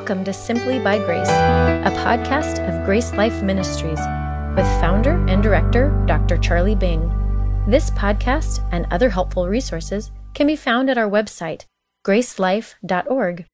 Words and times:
Welcome 0.00 0.24
to 0.24 0.32
Simply 0.32 0.78
by 0.78 0.96
Grace, 0.96 1.28
a 1.28 1.92
podcast 1.98 2.66
of 2.66 2.86
Grace 2.86 3.12
Life 3.12 3.42
Ministries 3.42 3.98
with 4.56 4.64
founder 4.80 5.22
and 5.28 5.42
director 5.42 5.90
Dr. 6.06 6.38
Charlie 6.38 6.74
Bing. 6.74 7.02
This 7.68 7.90
podcast 7.90 8.66
and 8.72 8.86
other 8.90 9.10
helpful 9.10 9.46
resources 9.46 10.10
can 10.32 10.46
be 10.46 10.56
found 10.56 10.88
at 10.88 10.96
our 10.96 11.08
website, 11.08 11.66
gracelife.org. 12.02 13.44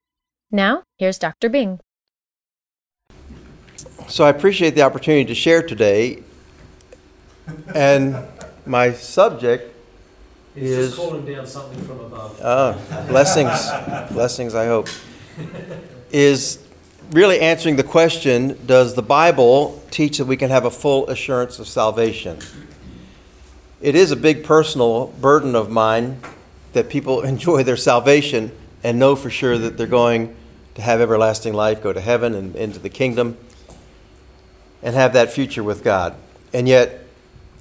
Now, 0.52 0.84
here's 0.98 1.18
Dr. 1.18 1.48
Bing. 1.48 1.80
So 4.06 4.24
I 4.24 4.28
appreciate 4.30 4.76
the 4.76 4.82
opportunity 4.82 5.24
to 5.24 5.34
share 5.34 5.62
today. 5.62 6.22
And 7.74 8.16
my 8.64 8.92
subject 8.92 9.74
He's 10.54 10.70
is 10.70 10.86
just 10.94 10.96
calling 11.00 11.26
down 11.26 11.44
something 11.44 11.82
from 11.82 11.98
above. 11.98 12.40
uh, 12.40 12.78
blessings, 13.08 13.68
blessings, 14.12 14.54
I 14.54 14.66
hope, 14.66 14.88
is 16.10 16.58
really 17.10 17.40
answering 17.40 17.76
the 17.76 17.84
question 17.84 18.58
Does 18.66 18.94
the 18.94 19.02
Bible 19.02 19.82
teach 19.90 20.18
that 20.18 20.26
we 20.26 20.36
can 20.36 20.50
have 20.50 20.64
a 20.64 20.70
full 20.70 21.08
assurance 21.08 21.58
of 21.58 21.68
salvation? 21.68 22.38
It 23.80 23.94
is 23.94 24.10
a 24.10 24.16
big 24.16 24.44
personal 24.44 25.08
burden 25.20 25.54
of 25.54 25.70
mine 25.70 26.20
that 26.72 26.88
people 26.88 27.20
enjoy 27.22 27.62
their 27.62 27.76
salvation 27.76 28.52
and 28.82 28.98
know 28.98 29.16
for 29.16 29.30
sure 29.30 29.58
that 29.58 29.76
they're 29.76 29.86
going 29.86 30.34
to 30.74 30.82
have 30.82 31.00
everlasting 31.00 31.54
life, 31.54 31.82
go 31.82 31.92
to 31.92 32.00
heaven 32.00 32.34
and 32.34 32.54
into 32.54 32.78
the 32.78 32.90
kingdom, 32.90 33.36
and 34.82 34.94
have 34.94 35.14
that 35.14 35.32
future 35.32 35.64
with 35.64 35.82
God. 35.82 36.14
And 36.52 36.68
yet, 36.68 37.04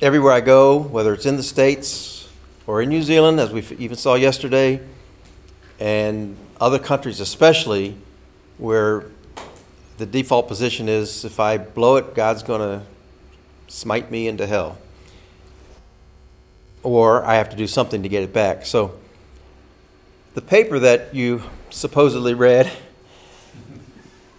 everywhere 0.01 0.33
I 0.33 0.41
go, 0.41 0.77
whether 0.77 1.13
it's 1.13 1.25
in 1.25 1.37
the 1.37 1.43
States 1.43 2.29
or 2.67 2.81
in 2.81 2.89
New 2.89 3.01
Zealand, 3.01 3.39
as 3.39 3.51
we 3.51 3.65
even 3.77 3.95
saw 3.95 4.15
yesterday, 4.15 4.81
and 5.79 6.35
other 6.59 6.79
countries 6.79 7.19
especially, 7.19 7.95
where 8.57 9.05
the 9.97 10.05
default 10.05 10.47
position 10.47 10.89
is 10.89 11.25
if 11.25 11.39
I 11.39 11.57
blow 11.57 11.97
it, 11.97 12.13
God's 12.13 12.43
going 12.43 12.61
to 12.61 12.85
smite 13.67 14.11
me 14.11 14.27
into 14.27 14.45
hell. 14.45 14.77
Or 16.83 17.25
I 17.25 17.35
have 17.35 17.49
to 17.49 17.55
do 17.55 17.67
something 17.67 18.03
to 18.03 18.09
get 18.09 18.23
it 18.23 18.33
back. 18.33 18.65
So, 18.65 18.97
the 20.33 20.41
paper 20.41 20.79
that 20.79 21.15
you 21.15 21.43
supposedly 21.69 22.33
read 22.33 22.71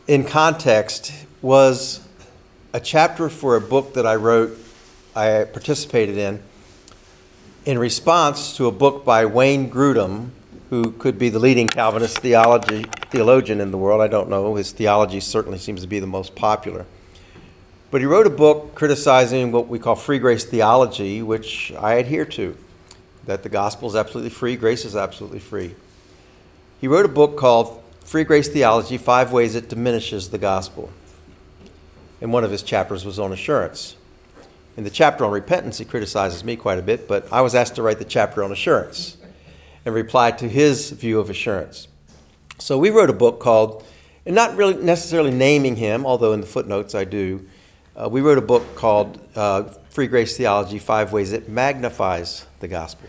in 0.06 0.24
context 0.24 1.12
was 1.42 2.06
a 2.72 2.80
chapter 2.80 3.28
for 3.28 3.56
a 3.56 3.60
book 3.60 3.94
that 3.94 4.06
I 4.06 4.16
wrote, 4.16 4.58
I 5.14 5.44
participated 5.44 6.18
in, 6.18 6.42
in 7.64 7.78
response 7.78 8.56
to 8.58 8.66
a 8.66 8.72
book 8.72 9.04
by 9.04 9.24
Wayne 9.24 9.70
Grudem, 9.70 10.30
who 10.70 10.90
could 10.92 11.18
be 11.18 11.28
the 11.28 11.38
leading 11.38 11.68
Calvinist 11.68 12.18
theology, 12.18 12.84
theologian 13.10 13.60
in 13.60 13.70
the 13.70 13.78
world. 13.78 14.00
I 14.00 14.08
don't 14.08 14.28
know. 14.28 14.54
His 14.56 14.72
theology 14.72 15.20
certainly 15.20 15.58
seems 15.58 15.82
to 15.82 15.86
be 15.86 16.00
the 16.00 16.06
most 16.06 16.34
popular. 16.34 16.86
But 17.90 18.00
he 18.00 18.06
wrote 18.06 18.26
a 18.26 18.30
book 18.30 18.74
criticizing 18.74 19.52
what 19.52 19.68
we 19.68 19.78
call 19.78 19.94
free 19.94 20.18
grace 20.18 20.44
theology, 20.44 21.22
which 21.22 21.72
I 21.78 21.94
adhere 21.94 22.24
to 22.26 22.56
that 23.26 23.42
the 23.42 23.48
gospel 23.48 23.88
is 23.88 23.94
absolutely 23.94 24.30
free, 24.30 24.56
grace 24.56 24.84
is 24.84 24.96
absolutely 24.96 25.38
free. 25.38 25.74
He 26.80 26.88
wrote 26.88 27.04
a 27.04 27.08
book 27.08 27.36
called 27.36 27.82
Free 28.04 28.24
Grace 28.24 28.48
Theology 28.48 28.98
Five 28.98 29.32
Ways 29.32 29.54
It 29.54 29.68
Diminishes 29.68 30.30
the 30.30 30.38
Gospel. 30.38 30.90
And 32.20 32.32
one 32.32 32.44
of 32.44 32.50
his 32.50 32.62
chapters 32.62 33.04
was 33.04 33.18
on 33.18 33.32
assurance. 33.32 33.96
In 34.76 34.84
the 34.84 34.90
chapter 34.90 35.24
on 35.24 35.32
repentance, 35.32 35.78
he 35.78 35.84
criticizes 35.84 36.44
me 36.44 36.54
quite 36.54 36.78
a 36.78 36.82
bit, 36.82 37.08
but 37.08 37.26
I 37.32 37.40
was 37.40 37.54
asked 37.54 37.76
to 37.76 37.82
write 37.82 37.98
the 37.98 38.04
chapter 38.04 38.44
on 38.44 38.52
assurance 38.52 39.16
and 39.86 39.94
reply 39.94 40.32
to 40.32 40.48
his 40.48 40.90
view 40.90 41.20
of 41.20 41.30
assurance. 41.30 41.86
So 42.58 42.76
we 42.76 42.90
wrote 42.90 43.08
a 43.08 43.14
book 43.14 43.38
called, 43.38 43.86
and 44.26 44.34
not 44.34 44.56
really 44.56 44.74
necessarily 44.74 45.30
naming 45.30 45.76
him, 45.76 46.04
although 46.04 46.32
in 46.32 46.40
the 46.40 46.46
footnotes 46.46 46.94
I 46.94 47.04
do, 47.04 47.46
uh, 47.94 48.08
we 48.08 48.20
wrote 48.20 48.36
a 48.36 48.42
book 48.42 48.74
called 48.74 49.20
uh, 49.36 49.62
Free 49.88 50.08
Grace 50.08 50.36
Theology 50.36 50.80
Five 50.80 51.12
Ways 51.12 51.32
It 51.32 51.48
Magnifies 51.48 52.46
the 52.58 52.66
Gospel. 52.66 53.08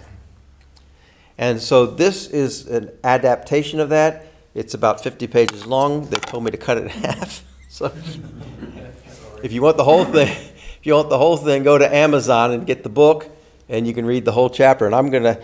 And 1.39 1.59
so 1.59 1.87
this 1.87 2.27
is 2.27 2.67
an 2.67 2.91
adaptation 3.03 3.79
of 3.79 3.89
that. 3.89 4.27
It's 4.53 4.75
about 4.75 5.01
50 5.01 5.25
pages 5.27 5.65
long. 5.65 6.05
They 6.09 6.17
told 6.17 6.43
me 6.43 6.51
to 6.51 6.57
cut 6.57 6.77
it 6.77 6.83
in 6.83 6.89
half. 6.89 7.43
So 7.69 7.91
if 9.43 9.51
you 9.51 9.63
want 9.63 9.77
the 9.77 9.83
whole 9.83 10.05
thing, 10.05 10.29
if 10.29 10.79
you 10.83 10.93
want 10.93 11.09
the 11.09 11.17
whole 11.17 11.37
thing, 11.37 11.63
go 11.63 11.79
to 11.79 11.93
Amazon 11.93 12.51
and 12.51 12.67
get 12.67 12.83
the 12.83 12.89
book, 12.89 13.29
and 13.67 13.87
you 13.87 13.95
can 13.95 14.05
read 14.05 14.25
the 14.25 14.31
whole 14.31 14.51
chapter. 14.51 14.85
And 14.85 14.93
I'm 14.93 15.09
gonna. 15.09 15.41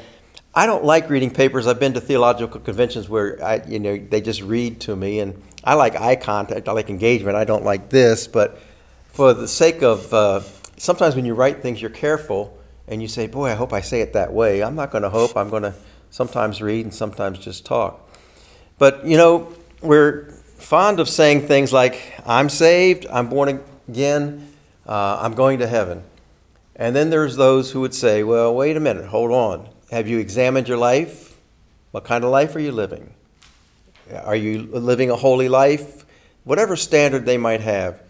I 0.55 0.65
don't 0.65 0.83
like 0.83 1.09
reading 1.09 1.31
papers. 1.31 1.65
I've 1.65 1.79
been 1.79 1.93
to 1.93 2.01
theological 2.01 2.59
conventions 2.59 3.09
where 3.09 3.43
I, 3.43 3.63
you 3.67 3.79
know, 3.79 3.97
they 3.97 4.21
just 4.21 4.41
read 4.41 4.79
to 4.81 4.95
me, 4.95 5.19
and 5.19 5.41
I 5.63 5.73
like 5.73 5.95
eye 5.99 6.15
contact. 6.15 6.67
I 6.67 6.73
like 6.73 6.89
engagement. 6.89 7.35
I 7.35 7.43
don't 7.43 7.63
like 7.63 7.89
this, 7.89 8.27
but 8.27 8.59
for 9.07 9.33
the 9.33 9.47
sake 9.47 9.81
of, 9.81 10.13
uh, 10.13 10.41
sometimes 10.77 11.15
when 11.15 11.25
you 11.25 11.33
write 11.33 11.61
things, 11.61 11.81
you're 11.81 11.89
careful, 11.89 12.57
and 12.87 13.01
you 13.01 13.07
say, 13.07 13.27
"Boy, 13.27 13.49
I 13.49 13.55
hope 13.55 13.73
I 13.73 13.81
say 13.81 14.01
it 14.01 14.13
that 14.13 14.31
way." 14.31 14.61
I'm 14.61 14.75
not 14.75 14.91
going 14.91 15.03
to 15.03 15.09
hope. 15.09 15.35
I'm 15.35 15.49
going 15.49 15.63
to 15.63 15.73
sometimes 16.11 16.61
read 16.61 16.85
and 16.85 16.93
sometimes 16.93 17.39
just 17.39 17.65
talk. 17.65 17.99
But 18.77 19.05
you 19.05 19.17
know, 19.17 19.53
we're 19.81 20.29
fond 20.57 20.99
of 20.99 21.09
saying 21.09 21.47
things 21.47 21.73
like, 21.73 22.13
"I'm 22.25 22.49
saved. 22.49 23.07
I'm 23.09 23.27
born 23.27 23.61
again." 23.89 24.53
uh, 24.87 25.19
I'm 25.21 25.33
going 25.33 25.59
to 25.59 25.67
heaven. 25.67 26.03
And 26.75 26.95
then 26.95 27.09
there's 27.09 27.35
those 27.35 27.71
who 27.71 27.81
would 27.81 27.93
say, 27.93 28.23
well, 28.23 28.53
wait 28.53 28.75
a 28.75 28.79
minute, 28.79 29.05
hold 29.05 29.31
on. 29.31 29.69
Have 29.93 30.07
you 30.07 30.17
examined 30.17 30.67
your 30.67 30.79
life? 30.79 31.37
What 31.91 32.03
kind 32.03 32.23
of 32.23 32.31
life 32.31 32.55
are 32.55 32.59
you 32.59 32.71
living? 32.71 33.13
Are 34.23 34.35
you 34.35 34.63
living 34.63 35.11
a 35.11 35.15
holy 35.15 35.47
life? 35.47 36.03
Whatever 36.45 36.75
standard 36.75 37.27
they 37.27 37.37
might 37.37 37.61
have. 37.61 38.01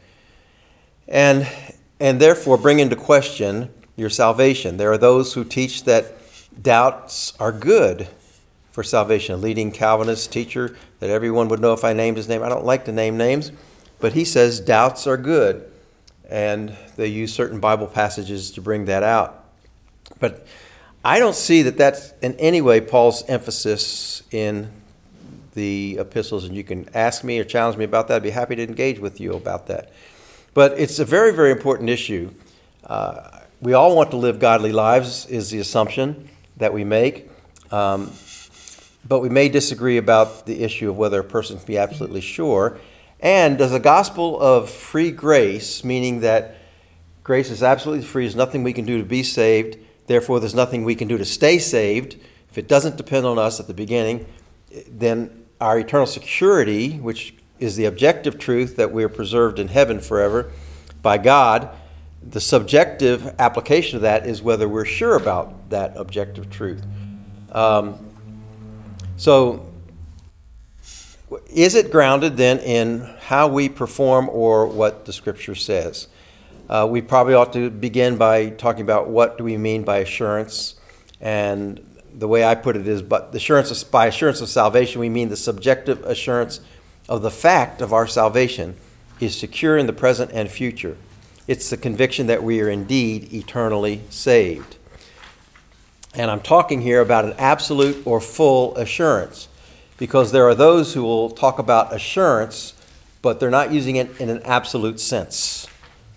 And, 1.10 1.46
and 2.00 2.22
therefore 2.22 2.58
bring 2.58 2.80
into 2.80 2.96
question 2.96 3.70
your 3.98 4.10
salvation. 4.10 4.78
There 4.78 4.94
are 4.94 4.98
those 4.98 5.34
who 5.34 5.44
teach 5.44 5.84
that 5.84 6.14
doubts 6.62 7.34
are 7.38 7.52
good 7.52 8.08
for 8.72 8.82
salvation. 8.82 9.36
A 9.36 9.38
leading 9.38 9.70
Calvinist 9.70 10.32
teacher 10.32 10.78
that 11.02 11.10
everyone 11.10 11.50
would 11.50 11.60
know 11.60 11.74
if 11.74 11.84
I 11.84 11.92
named 11.92 12.16
his 12.16 12.30
name. 12.30 12.44
I 12.44 12.48
don't 12.48 12.64
like 12.64 12.86
to 12.86 12.94
name 12.94 13.18
names, 13.18 13.52
but 14.00 14.14
he 14.14 14.24
says 14.24 14.62
doubts 14.62 15.06
are 15.06 15.18
good 15.18 15.70
and 16.30 16.78
they 16.96 17.08
use 17.08 17.34
certain 17.34 17.60
Bible 17.60 17.88
passages 17.88 18.52
to 18.52 18.62
bring 18.62 18.86
that 18.86 19.04
out. 19.04 19.44
But 20.22 20.48
I 21.06 21.20
don't 21.20 21.36
see 21.36 21.64
that 21.64 21.78
that's 21.78 22.14
in 22.22 22.36
any 22.36 22.62
way 22.62 22.80
Paul's 22.80 23.24
emphasis 23.28 24.24
in 24.32 24.72
the 25.54 25.98
epistles, 26.00 26.46
and 26.46 26.56
you 26.56 26.64
can 26.64 26.90
ask 26.94 27.26
me 27.26 27.40
or 27.40 27.44
challenge 27.44 27.78
me 27.78 27.84
about 27.84 28.08
that. 28.08 28.16
I'd 28.16 28.24
be 28.24 28.30
happy 28.30 28.56
to 28.56 28.64
engage 28.64 29.00
with 29.00 29.20
you 29.20 29.34
about 29.34 29.68
that. 29.68 29.92
But 30.54 30.80
it's 30.80 31.00
a 31.00 31.06
very, 31.06 31.34
very 31.34 31.52
important 31.52 31.90
issue. 31.90 32.32
Uh, 32.86 33.42
we 33.60 33.74
all 33.74 33.96
want 33.96 34.12
to 34.12 34.18
live 34.18 34.40
godly 34.40 34.72
lives, 34.72 35.26
is 35.26 35.50
the 35.50 35.60
assumption 35.60 36.30
that 36.58 36.74
we 36.74 36.86
make. 36.86 37.30
Um, 37.70 38.12
but 39.06 39.20
we 39.20 39.28
may 39.28 39.50
disagree 39.50 39.98
about 39.98 40.46
the 40.46 40.64
issue 40.64 40.90
of 40.90 40.98
whether 40.98 41.20
a 41.20 41.24
person 41.24 41.58
can 41.58 41.66
be 41.66 41.78
absolutely 41.78 42.22
sure. 42.22 42.80
And 43.20 43.58
does 43.58 43.72
the 43.72 43.80
gospel 43.80 44.40
of 44.40 44.70
free 44.70 45.12
grace, 45.12 45.84
meaning 45.84 46.22
that 46.22 46.56
grace 47.24 47.50
is 47.50 47.62
absolutely 47.62 48.06
free, 48.06 48.24
there's 48.24 48.36
nothing 48.36 48.64
we 48.64 48.74
can 48.74 48.86
do 48.86 48.98
to 48.98 49.04
be 49.04 49.24
saved, 49.24 49.78
therefore 50.08 50.40
there's 50.40 50.56
nothing 50.56 50.84
we 50.84 50.96
can 50.96 51.08
do 51.08 51.18
to 51.18 51.26
stay 51.26 51.60
saved, 51.60 52.18
if 52.50 52.58
it 52.58 52.68
doesn't 52.68 52.98
depend 52.98 53.26
on 53.26 53.40
us 53.40 53.60
at 53.60 53.68
the 53.68 53.74
beginning, 53.74 54.26
then 54.88 55.46
our 55.60 55.80
eternal 55.80 56.06
security, 56.06 56.98
which 56.98 57.34
is 57.60 57.76
the 57.76 57.86
objective 57.86 58.38
truth 58.38 58.76
that 58.76 58.92
we 58.92 59.04
are 59.04 59.10
preserved 59.10 59.58
in 59.58 59.70
heaven 59.70 60.00
forever 60.00 60.52
by 61.02 61.18
God, 61.18 61.70
the 62.22 62.40
subjective 62.40 63.36
application 63.40 63.98
of 63.98 64.04
that 64.04 64.26
is 64.26 64.42
whether 64.42 64.68
we're 64.68 64.86
sure 64.86 65.16
about 65.16 65.70
that 65.70 65.94
objective 65.96 66.50
truth. 66.50 66.86
Um, 67.52 68.10
so, 69.18 69.66
is 71.48 71.76
it 71.76 71.92
grounded 71.92 72.38
then 72.38 72.60
in 72.60 73.02
how 73.22 73.48
we 73.48 73.70
perform 73.70 74.30
or 74.30 74.68
what 74.68 75.06
the 75.06 75.14
scripture 75.14 75.56
says? 75.56 76.08
Uh, 76.70 76.88
we 76.90 77.02
probably 77.02 77.34
ought 77.34 77.54
to 77.54 77.70
begin 77.70 78.18
by 78.18 78.50
talking 78.50 78.82
about 78.82 79.10
what 79.10 79.38
do 79.38 79.44
we 79.44 79.58
mean 79.58 79.84
by 79.84 79.98
assurance. 79.98 80.76
And 81.20 81.86
the 82.14 82.28
way 82.28 82.44
I 82.44 82.56
put 82.56 82.76
it 82.76 82.88
is, 82.88 83.02
but 83.02 83.34
assurance 83.36 83.70
of, 83.72 83.92
by 83.92 84.08
assurance 84.08 84.42
of 84.42 84.50
salvation, 84.50 85.02
we 85.02 85.10
mean 85.10 85.30
the 85.30 85.38
subjective 85.38 86.04
assurance 86.06 86.62
of 87.10 87.22
the 87.22 87.32
fact 87.32 87.82
of 87.82 87.92
our 87.92 88.08
salvation 88.08 88.76
is 89.20 89.38
secure 89.38 89.78
in 89.78 89.88
the 89.88 89.94
present 89.94 90.32
and 90.34 90.50
future. 90.50 90.98
It's 91.48 91.70
the 91.70 91.78
conviction 91.78 92.28
that 92.28 92.44
we 92.44 92.62
are 92.62 92.70
indeed 92.70 93.34
eternally 93.34 94.02
saved. 94.10 94.78
And 96.16 96.30
I'm 96.32 96.42
talking 96.42 96.82
here 96.82 97.02
about 97.02 97.26
an 97.26 97.34
absolute 97.38 98.06
or 98.06 98.22
full 98.22 98.76
assurance 98.78 99.48
because 99.98 100.32
there 100.32 100.48
are 100.48 100.56
those 100.56 100.94
who 100.94 101.04
will 101.04 101.30
talk 101.30 101.60
about 101.60 101.94
assurance, 101.94 102.74
but 103.22 103.40
they're 103.40 103.50
not 103.50 103.74
using 103.74 103.96
it 103.96 104.20
in 104.20 104.30
an 104.30 104.42
absolute 104.44 105.00
sense. 105.00 105.68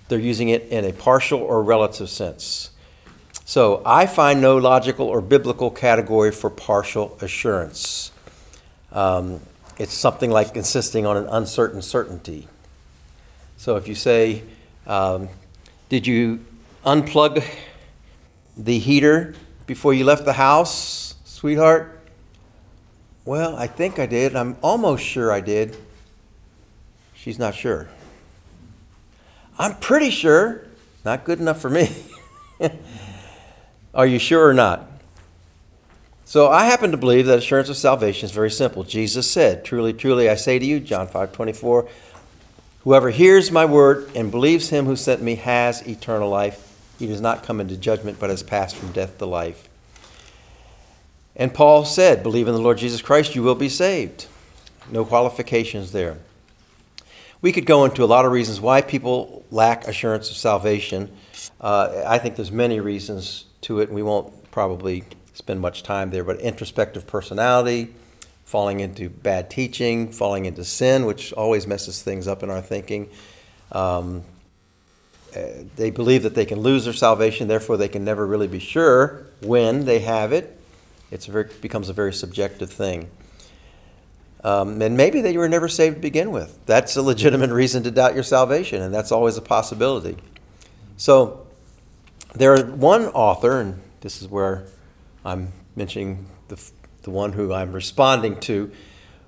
They're 0.08 0.19
using 0.19 0.49
it 0.49 0.69
in 0.69 0.85
a 0.85 0.93
partial 0.93 1.41
or 1.41 1.62
relative 1.62 2.08
sense. 2.08 2.70
So 3.44 3.82
I 3.85 4.06
find 4.06 4.41
no 4.41 4.56
logical 4.56 5.06
or 5.06 5.20
biblical 5.20 5.70
category 5.70 6.32
for 6.32 6.50
partial 6.50 7.17
assurance. 7.20 8.11
Um, 8.93 9.41
it's 9.79 9.94
something 9.94 10.31
like 10.31 10.56
insisting 10.56 11.06
on 11.06 11.17
an 11.17 11.26
uncertain 11.29 11.82
certainty. 11.82 12.49
So 13.56 13.76
if 13.76 13.88
you 13.88 13.94
say, 13.94 14.43
um, 14.87 15.29
Did 15.88 16.06
you 16.06 16.44
unplug 16.85 17.44
the 18.56 18.79
heater 18.79 19.35
before 19.67 19.94
you 19.94 20.05
left 20.05 20.25
the 20.25 20.32
house, 20.32 21.14
sweetheart? 21.25 22.00
Well, 23.25 23.56
I 23.56 23.67
think 23.67 23.99
I 23.99 24.06
did. 24.06 24.35
I'm 24.35 24.56
almost 24.62 25.05
sure 25.05 25.32
I 25.32 25.41
did. 25.41 25.76
She's 27.14 27.38
not 27.38 27.55
sure. 27.55 27.88
I'm 29.58 29.75
pretty 29.76 30.11
sure. 30.11 30.62
Not 31.05 31.25
good 31.25 31.41
enough 31.41 31.61
for 31.61 31.70
me. 31.70 31.94
Are 33.94 34.06
you 34.06 34.19
sure 34.19 34.47
or 34.47 34.55
not? 34.55 34.91
So 36.25 36.50
I 36.50 36.64
happen 36.64 36.91
to 36.91 36.97
believe 36.97 37.26
that 37.26 37.38
assurance 37.38 37.69
of 37.69 37.76
salvation 37.76 38.25
is 38.25 38.32
very 38.32 38.50
simple. 38.50 38.82
Jesus 38.82 39.31
said, 39.31 39.64
Truly, 39.64 39.93
truly, 39.93 40.29
I 40.29 40.35
say 40.35 40.58
to 40.58 40.67
you, 40.67 40.81
John 40.81 41.06
5 41.06 41.32
24, 41.32 41.88
whoever 42.82 43.11
hears 43.11 43.53
my 43.53 43.64
word 43.64 44.11
and 44.14 44.31
believes 44.31 44.70
him 44.70 44.87
who 44.87 44.97
sent 44.97 45.23
me 45.23 45.37
has 45.37 45.87
eternal 45.87 46.29
life. 46.29 46.62
He 46.99 47.06
does 47.06 47.20
not 47.20 47.44
come 47.44 47.61
into 47.61 47.76
judgment, 47.76 48.19
but 48.19 48.31
has 48.31 48.43
passed 48.43 48.75
from 48.75 48.91
death 48.91 49.19
to 49.19 49.26
life. 49.26 49.69
And 51.37 51.55
Paul 51.55 51.85
said, 51.85 52.23
Believe 52.23 52.49
in 52.49 52.55
the 52.55 52.61
Lord 52.61 52.79
Jesus 52.79 53.02
Christ, 53.02 53.35
you 53.37 53.43
will 53.43 53.55
be 53.55 53.69
saved. 53.69 54.26
No 54.91 55.05
qualifications 55.05 55.93
there. 55.93 56.19
We 57.43 57.53
could 57.53 57.67
go 57.67 57.85
into 57.85 58.03
a 58.03 58.06
lot 58.06 58.25
of 58.25 58.33
reasons 58.33 58.61
why 58.61 58.81
people 58.81 59.44
lack 59.50 59.87
assurance 59.87 60.31
of 60.31 60.37
salvation. 60.37 61.11
Uh, 61.61 62.03
I 62.06 62.19
think 62.19 62.37
there's 62.37 62.53
many 62.53 62.81
reasons 62.81 63.44
to 63.62 63.81
it, 63.81 63.88
and 63.88 63.94
we 63.94 64.03
won't 64.03 64.50
probably 64.50 65.05
spend 65.35 65.61
much 65.61 65.83
time 65.83 66.11
there. 66.11 66.25
But 66.25 66.41
introspective 66.41 67.06
personality, 67.06 67.94
falling 68.44 68.81
into 68.81 69.11
bad 69.11 69.50
teaching, 69.50 70.11
falling 70.11 70.47
into 70.47 70.65
sin, 70.65 71.05
which 71.05 71.33
always 71.35 71.67
messes 71.67 72.03
things 72.03 72.27
up 72.27 72.43
in 72.43 72.50
our 72.50 72.62
thinking. 72.62 73.11
Um, 73.73 74.23
uh, 75.37 75.41
they 75.75 75.91
believe 75.91 76.23
that 76.23 76.35
they 76.35 76.47
can 76.47 76.61
lose 76.61 76.85
their 76.85 76.94
salvation, 76.94 77.49
therefore 77.49 77.77
they 77.77 77.88
can 77.88 78.05
never 78.05 78.27
really 78.27 78.47
be 78.47 78.61
sure 78.61 79.27
when 79.43 79.85
they 79.85 79.99
have 79.99 80.33
it. 80.33 80.59
It 81.11 81.61
becomes 81.61 81.88
a 81.88 81.93
very 81.93 82.12
subjective 82.12 82.71
thing. 82.71 83.11
Um, 84.46 84.81
and 84.81 84.96
maybe 84.96 85.22
they 85.22 85.37
were 85.37 85.48
never 85.48 85.66
saved 85.66 85.96
to 85.96 86.00
begin 86.00 86.31
with. 86.31 86.64
That's 86.66 86.94
a 86.94 87.02
legitimate 87.02 87.50
reason 87.50 87.82
to 87.82 87.90
doubt 87.90 88.14
your 88.14 88.22
salvation, 88.22 88.81
and 88.81 88.94
that's 88.94 89.10
always 89.10 89.37
a 89.37 89.43
possibility. 89.43 90.16
So, 90.96 91.48
there 92.32 92.64
one 92.64 93.06
author, 93.06 93.60
and 93.60 93.82
this 94.02 94.22
is 94.22 94.28
where 94.28 94.69
I'm 95.25 95.52
mentioning 95.75 96.28
the, 96.46 96.62
the 97.02 97.10
one 97.10 97.32
who 97.32 97.52
I'm 97.52 97.72
responding 97.72 98.38
to. 98.43 98.70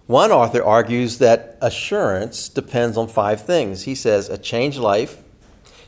One 0.06 0.30
author 0.30 0.62
argues 0.62 1.18
that 1.18 1.58
assurance 1.60 2.48
depends 2.48 2.96
on 2.96 3.08
five 3.08 3.44
things. 3.44 3.82
He 3.82 3.96
says 3.96 4.28
a 4.28 4.38
changed 4.38 4.78
life, 4.78 5.20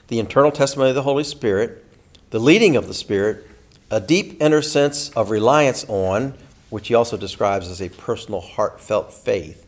the 0.08 0.18
internal 0.18 0.50
testimony 0.50 0.88
of 0.88 0.96
the 0.96 1.02
Holy 1.02 1.22
Spirit, 1.22 1.84
the 2.30 2.40
leading 2.40 2.74
of 2.74 2.88
the 2.88 2.94
Spirit, 2.94 3.46
a 3.92 4.00
deep 4.00 4.42
inner 4.42 4.60
sense 4.60 5.10
of 5.10 5.30
reliance 5.30 5.84
on, 5.88 6.34
which 6.70 6.88
he 6.88 6.94
also 6.94 7.16
describes 7.16 7.68
as 7.68 7.82
a 7.82 7.88
personal, 7.88 8.40
heartfelt 8.40 9.12
faith 9.12 9.66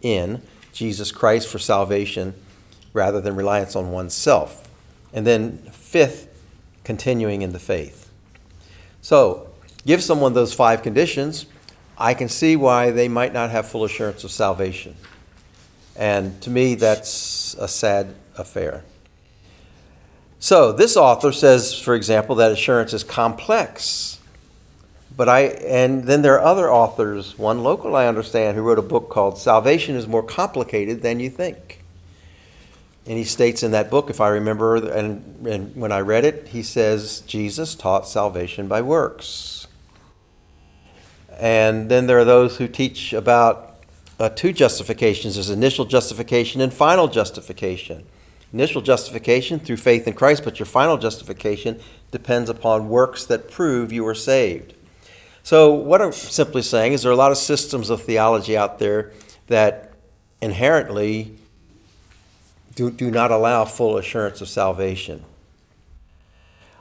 in 0.00 0.40
Jesus 0.72 1.12
Christ 1.12 1.48
for 1.48 1.58
salvation 1.58 2.34
rather 2.92 3.20
than 3.20 3.36
reliance 3.36 3.76
on 3.76 3.90
oneself. 3.90 4.68
And 5.12 5.26
then, 5.26 5.58
fifth, 5.72 6.28
continuing 6.84 7.42
in 7.42 7.52
the 7.52 7.58
faith. 7.58 8.10
So, 9.02 9.48
give 9.84 10.02
someone 10.02 10.32
those 10.32 10.54
five 10.54 10.82
conditions, 10.82 11.46
I 11.98 12.14
can 12.14 12.28
see 12.28 12.56
why 12.56 12.90
they 12.90 13.08
might 13.08 13.32
not 13.32 13.50
have 13.50 13.68
full 13.68 13.84
assurance 13.84 14.24
of 14.24 14.30
salvation. 14.30 14.96
And 15.96 16.40
to 16.42 16.50
me, 16.50 16.74
that's 16.74 17.54
a 17.54 17.68
sad 17.68 18.14
affair. 18.36 18.84
So, 20.40 20.72
this 20.72 20.96
author 20.96 21.32
says, 21.32 21.78
for 21.78 21.94
example, 21.94 22.36
that 22.36 22.52
assurance 22.52 22.92
is 22.92 23.04
complex. 23.04 24.13
But 25.16 25.28
I, 25.28 25.42
and 25.42 26.04
then 26.04 26.22
there 26.22 26.34
are 26.34 26.44
other 26.44 26.70
authors, 26.70 27.38
one 27.38 27.62
local 27.62 27.94
I 27.94 28.06
understand, 28.06 28.56
who 28.56 28.62
wrote 28.62 28.78
a 28.78 28.82
book 28.82 29.10
called 29.10 29.38
Salvation 29.38 29.94
is 29.94 30.08
More 30.08 30.24
Complicated 30.24 31.02
Than 31.02 31.20
You 31.20 31.30
Think. 31.30 31.84
And 33.06 33.18
he 33.18 33.24
states 33.24 33.62
in 33.62 33.70
that 33.72 33.90
book, 33.90 34.10
if 34.10 34.20
I 34.20 34.28
remember, 34.28 34.76
and, 34.76 35.46
and 35.46 35.76
when 35.76 35.92
I 35.92 36.00
read 36.00 36.24
it, 36.24 36.48
he 36.48 36.62
says 36.62 37.20
Jesus 37.26 37.74
taught 37.74 38.08
salvation 38.08 38.66
by 38.66 38.80
works. 38.80 39.66
And 41.38 41.90
then 41.90 42.06
there 42.06 42.18
are 42.18 42.24
those 42.24 42.56
who 42.56 42.66
teach 42.66 43.12
about 43.12 43.76
uh, 44.18 44.28
two 44.28 44.52
justifications 44.52 45.34
there's 45.34 45.50
initial 45.50 45.84
justification 45.84 46.60
and 46.60 46.72
final 46.72 47.08
justification. 47.08 48.04
Initial 48.52 48.80
justification 48.80 49.58
through 49.58 49.78
faith 49.78 50.06
in 50.06 50.14
Christ, 50.14 50.44
but 50.44 50.60
your 50.60 50.66
final 50.66 50.96
justification 50.96 51.80
depends 52.12 52.48
upon 52.48 52.88
works 52.88 53.24
that 53.26 53.50
prove 53.50 53.92
you 53.92 54.06
are 54.06 54.14
saved. 54.14 54.73
So, 55.44 55.74
what 55.74 56.00
I'm 56.00 56.12
simply 56.12 56.62
saying 56.62 56.94
is 56.94 57.02
there 57.02 57.10
are 57.10 57.14
a 57.14 57.18
lot 57.18 57.30
of 57.30 57.36
systems 57.36 57.90
of 57.90 58.02
theology 58.02 58.56
out 58.56 58.78
there 58.78 59.12
that 59.48 59.92
inherently 60.40 61.36
do, 62.74 62.90
do 62.90 63.10
not 63.10 63.30
allow 63.30 63.66
full 63.66 63.98
assurance 63.98 64.40
of 64.40 64.48
salvation. 64.48 65.22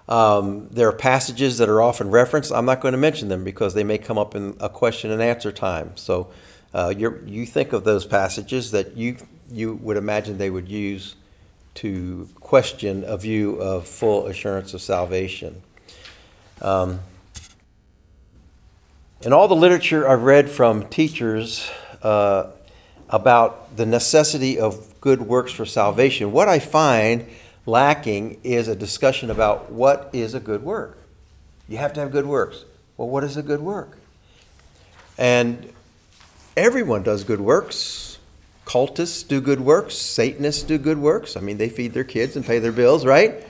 Um, 0.07 0.69
there 0.71 0.87
are 0.87 0.93
passages 0.93 1.57
that 1.57 1.67
are 1.67 1.81
often 1.81 2.09
referenced. 2.09 2.53
I'm 2.53 2.63
not 2.63 2.79
going 2.79 2.93
to 2.93 2.97
mention 2.97 3.27
them 3.27 3.43
because 3.43 3.73
they 3.73 3.83
may 3.83 3.97
come 3.97 4.17
up 4.17 4.33
in 4.33 4.55
a 4.61 4.69
question 4.69 5.11
and 5.11 5.21
answer 5.21 5.51
time. 5.51 5.91
So 5.95 6.31
uh, 6.73 6.93
you 6.97 7.45
think 7.45 7.73
of 7.73 7.83
those 7.83 8.05
passages 8.05 8.71
that 8.71 8.95
you, 8.95 9.17
you 9.51 9.73
would 9.75 9.97
imagine 9.97 10.37
they 10.37 10.49
would 10.49 10.69
use 10.69 11.15
to 11.75 12.29
question 12.39 13.03
a 13.05 13.17
view 13.17 13.55
of 13.61 13.85
full 13.85 14.27
assurance 14.27 14.73
of 14.73 14.81
salvation. 14.81 15.61
Um, 16.61 17.01
in 19.25 19.31
all 19.31 19.47
the 19.47 19.55
literature 19.55 20.07
I've 20.07 20.23
read 20.23 20.49
from 20.49 20.87
teachers 20.87 21.69
uh, 22.01 22.47
about 23.09 23.77
the 23.77 23.85
necessity 23.85 24.59
of 24.59 24.99
good 24.99 25.21
works 25.21 25.51
for 25.53 25.65
salvation, 25.65 26.31
what 26.33 26.49
I 26.49 26.59
find 26.59 27.27
lacking 27.65 28.41
is 28.43 28.67
a 28.67 28.75
discussion 28.75 29.31
about 29.31 29.71
what 29.71 30.09
is 30.11 30.33
a 30.33 30.39
good 30.41 30.63
work. 30.63 30.97
You 31.69 31.77
have 31.77 31.93
to 31.93 32.01
have 32.01 32.11
good 32.11 32.25
works. 32.25 32.65
Well, 32.97 33.07
what 33.07 33.23
is 33.23 33.37
a 33.37 33.41
good 33.41 33.61
work? 33.61 33.97
And 35.17 35.71
everyone 36.57 37.03
does 37.03 37.23
good 37.23 37.39
works. 37.39 38.17
Cultists 38.65 39.25
do 39.25 39.39
good 39.39 39.61
works. 39.61 39.95
Satanists 39.95 40.63
do 40.63 40.77
good 40.77 40.97
works. 40.97 41.37
I 41.37 41.39
mean, 41.39 41.57
they 41.57 41.69
feed 41.69 41.93
their 41.93 42.03
kids 42.03 42.35
and 42.35 42.45
pay 42.45 42.59
their 42.59 42.71
bills, 42.71 43.05
right? 43.05 43.45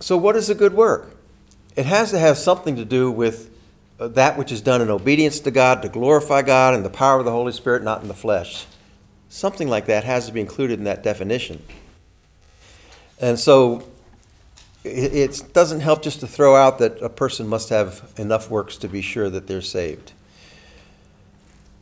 So, 0.00 0.16
what 0.16 0.36
is 0.36 0.50
a 0.50 0.54
good 0.54 0.74
work? 0.74 1.16
It 1.76 1.86
has 1.86 2.10
to 2.10 2.18
have 2.18 2.38
something 2.38 2.76
to 2.76 2.84
do 2.84 3.10
with 3.10 3.50
that 3.98 4.38
which 4.38 4.52
is 4.52 4.60
done 4.60 4.80
in 4.80 4.90
obedience 4.90 5.40
to 5.40 5.50
God, 5.50 5.82
to 5.82 5.88
glorify 5.88 6.42
God, 6.42 6.74
and 6.74 6.84
the 6.84 6.90
power 6.90 7.18
of 7.18 7.24
the 7.24 7.32
Holy 7.32 7.52
Spirit, 7.52 7.82
not 7.82 8.02
in 8.02 8.08
the 8.08 8.14
flesh. 8.14 8.66
Something 9.28 9.68
like 9.68 9.86
that 9.86 10.04
has 10.04 10.26
to 10.26 10.32
be 10.32 10.40
included 10.40 10.78
in 10.78 10.84
that 10.84 11.02
definition. 11.02 11.62
And 13.20 13.38
so 13.38 13.88
it, 14.84 15.42
doesn't 15.52 15.80
help 15.80 16.02
just 16.02 16.20
to 16.20 16.26
throw 16.26 16.54
out 16.54 16.78
that 16.78 17.02
a 17.02 17.08
person 17.08 17.48
must 17.48 17.68
have 17.70 18.10
enough 18.16 18.50
works 18.50 18.76
to 18.78 18.88
be 18.88 19.02
sure 19.02 19.28
that 19.28 19.46
they're 19.46 19.60
saved. 19.60 20.12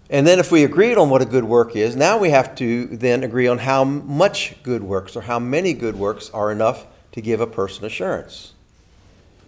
And 0.09 0.27
then 0.27 0.39
if 0.39 0.53
we 0.53 0.65
agreed 0.65 0.97
on 0.97 1.11
what 1.11 1.21
a 1.21 1.27
good 1.27 1.45
work 1.45 1.75
is, 1.75 1.97
now 1.97 2.17
we 2.17 2.31
have 2.31 2.55
to 2.57 2.87
then 2.87 3.25
agree 3.25 3.49
on 3.49 3.59
how 3.59 3.85
much 3.85 4.55
good 4.63 4.83
works 4.83 5.17
or 5.17 5.23
how 5.23 5.39
many 5.39 5.73
good 5.73 5.97
works 5.97 6.31
are 6.31 6.51
enough 6.51 6.87
to 7.13 7.21
give 7.21 7.41
a 7.41 7.47
person 7.47 7.85
assurance. 7.85 8.53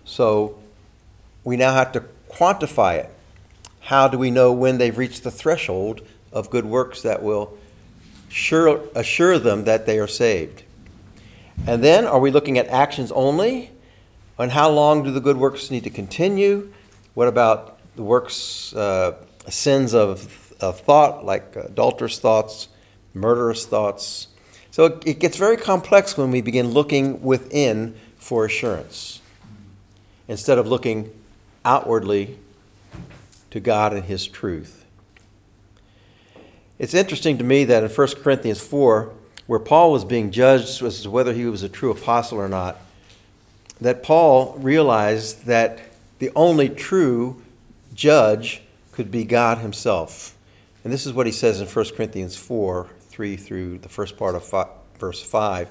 So 0.05 0.59
we 1.45 1.57
now 1.57 1.75
have 1.75 1.93
to 1.93 2.05
quantify 2.39 2.97
it. 2.97 3.11
How 3.81 4.07
do 4.07 4.19
we 4.19 4.31
know 4.31 4.53
when 4.53 4.79
they've 4.79 4.97
reached 4.97 5.25
the 5.25 5.31
threshold 5.31 6.03
of 6.33 6.51
good 6.51 6.65
works 6.65 7.03
that 7.03 7.23
will 7.23 7.59
sure, 8.29 8.83
assure 8.95 9.39
them 9.39 9.65
that 9.65 9.87
they 9.87 9.99
are 9.99 10.07
saved? 10.07 10.63
And 11.67 11.83
then, 11.83 12.05
are 12.07 12.21
we 12.21 12.31
looking 12.31 12.59
at 12.59 12.69
actions 12.69 13.11
only? 13.13 13.73
And 14.39 14.53
how 14.53 14.71
long 14.71 15.03
do 15.03 15.11
the 15.11 15.21
good 15.21 15.37
works 15.37 15.71
need 15.71 15.83
to 15.85 15.91
continue? 15.91 16.73
What 17.15 17.27
about 17.27 17.79
the 17.97 18.05
works, 18.05 18.73
uh, 18.75 19.17
sins 19.49 19.93
of, 19.93 20.55
of 20.61 20.81
thought, 20.81 21.25
like 21.25 21.57
adulterous 21.57 22.21
thoughts, 22.21 22.69
murderous 23.15 23.67
thoughts? 23.67 24.29
So 24.71 24.85
it, 24.85 25.03
it 25.05 25.19
gets 25.19 25.37
very 25.37 25.57
complex 25.57 26.17
when 26.17 26.31
we 26.31 26.41
begin 26.41 26.69
looking 26.69 27.21
within 27.21 27.97
for 28.17 28.45
assurance 28.45 29.21
instead 30.29 30.59
of 30.59 30.69
looking 30.69 31.11
outwardly 31.69 32.39
to 33.51 33.61
God 33.61 33.93
and 33.93 34.05
His 34.05 34.27
truth. 34.27 34.87
It's 36.79 36.95
interesting 36.95 37.37
to 37.39 37.45
me 37.45 37.65
that 37.65 37.85
in 37.85 37.91
1 37.91 38.09
Corinthians 38.23 38.61
4, 38.61 39.13
where 39.47 39.59
Paul 39.59 39.93
was 39.93 40.05
being 40.05 40.31
judged 40.31 40.83
as 40.83 41.03
to 41.03 41.11
whether 41.11 41.33
he 41.33 41.45
was 41.45 41.63
a 41.63 41.69
true 41.69 41.91
apostle 41.91 42.39
or 42.39 42.49
not, 42.49 42.81
that 43.81 44.03
Paul 44.03 44.57
realized 44.59 45.47
that 45.47 45.81
the 46.19 46.31
only 46.35 46.69
true 46.69 47.43
judge 47.95 48.63
could 48.93 49.11
be 49.11 49.25
God 49.25 49.59
himself. 49.59 50.37
And 50.85 50.93
this 50.93 51.05
is 51.05 51.13
what 51.13 51.27
he 51.27 51.33
says 51.33 51.61
in 51.61 51.67
1 51.67 51.85
Corinthians 51.97 52.37
4 52.37 52.89
3 53.11 53.37
through 53.37 53.79
the 53.79 53.89
first 53.89 54.17
part 54.17 54.37
of 54.37 54.45
five, 54.45 54.69
verse 54.99 55.21
5. 55.21 55.69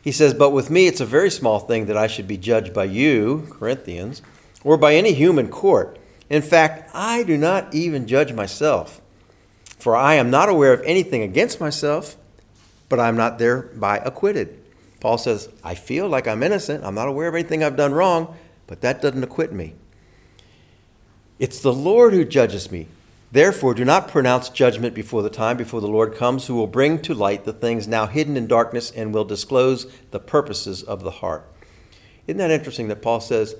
He 0.00 0.10
says, 0.10 0.32
But 0.32 0.50
with 0.50 0.70
me 0.70 0.86
it's 0.86 1.00
a 1.00 1.06
very 1.06 1.30
small 1.30 1.60
thing 1.60 1.86
that 1.86 1.96
I 1.96 2.06
should 2.06 2.26
be 2.26 2.38
judged 2.38 2.72
by 2.72 2.84
you, 2.84 3.46
Corinthians, 3.50 4.22
or 4.64 4.76
by 4.76 4.94
any 4.94 5.12
human 5.12 5.48
court. 5.48 5.98
In 6.30 6.42
fact, 6.42 6.90
I 6.94 7.22
do 7.22 7.36
not 7.36 7.74
even 7.74 8.06
judge 8.06 8.32
myself, 8.32 9.00
for 9.78 9.94
I 9.96 10.14
am 10.14 10.30
not 10.30 10.48
aware 10.48 10.72
of 10.72 10.82
anything 10.82 11.22
against 11.22 11.60
myself, 11.60 12.16
but 12.88 13.00
I 13.00 13.08
am 13.08 13.16
not 13.16 13.38
thereby 13.38 13.98
acquitted. 13.98 14.58
Paul 15.00 15.18
says, 15.18 15.48
I 15.64 15.74
feel 15.74 16.08
like 16.08 16.28
I'm 16.28 16.42
innocent. 16.42 16.84
I'm 16.84 16.94
not 16.94 17.08
aware 17.08 17.28
of 17.28 17.34
anything 17.34 17.64
I've 17.64 17.76
done 17.76 17.92
wrong, 17.92 18.36
but 18.66 18.82
that 18.82 19.02
doesn't 19.02 19.24
acquit 19.24 19.52
me. 19.52 19.74
It's 21.38 21.60
the 21.60 21.72
Lord 21.72 22.12
who 22.12 22.24
judges 22.24 22.70
me. 22.70 22.86
Therefore, 23.32 23.74
do 23.74 23.84
not 23.84 24.08
pronounce 24.08 24.48
judgment 24.48 24.94
before 24.94 25.22
the 25.22 25.30
time, 25.30 25.56
before 25.56 25.80
the 25.80 25.88
Lord 25.88 26.14
comes, 26.14 26.46
who 26.46 26.54
will 26.54 26.66
bring 26.66 27.00
to 27.02 27.14
light 27.14 27.44
the 27.44 27.52
things 27.52 27.88
now 27.88 28.06
hidden 28.06 28.36
in 28.36 28.46
darkness 28.46 28.90
and 28.92 29.12
will 29.12 29.24
disclose 29.24 29.90
the 30.10 30.20
purposes 30.20 30.82
of 30.82 31.02
the 31.02 31.10
heart. 31.10 31.44
Isn't 32.26 32.38
that 32.38 32.50
interesting 32.50 32.88
that 32.88 33.02
Paul 33.02 33.20
says, 33.20 33.56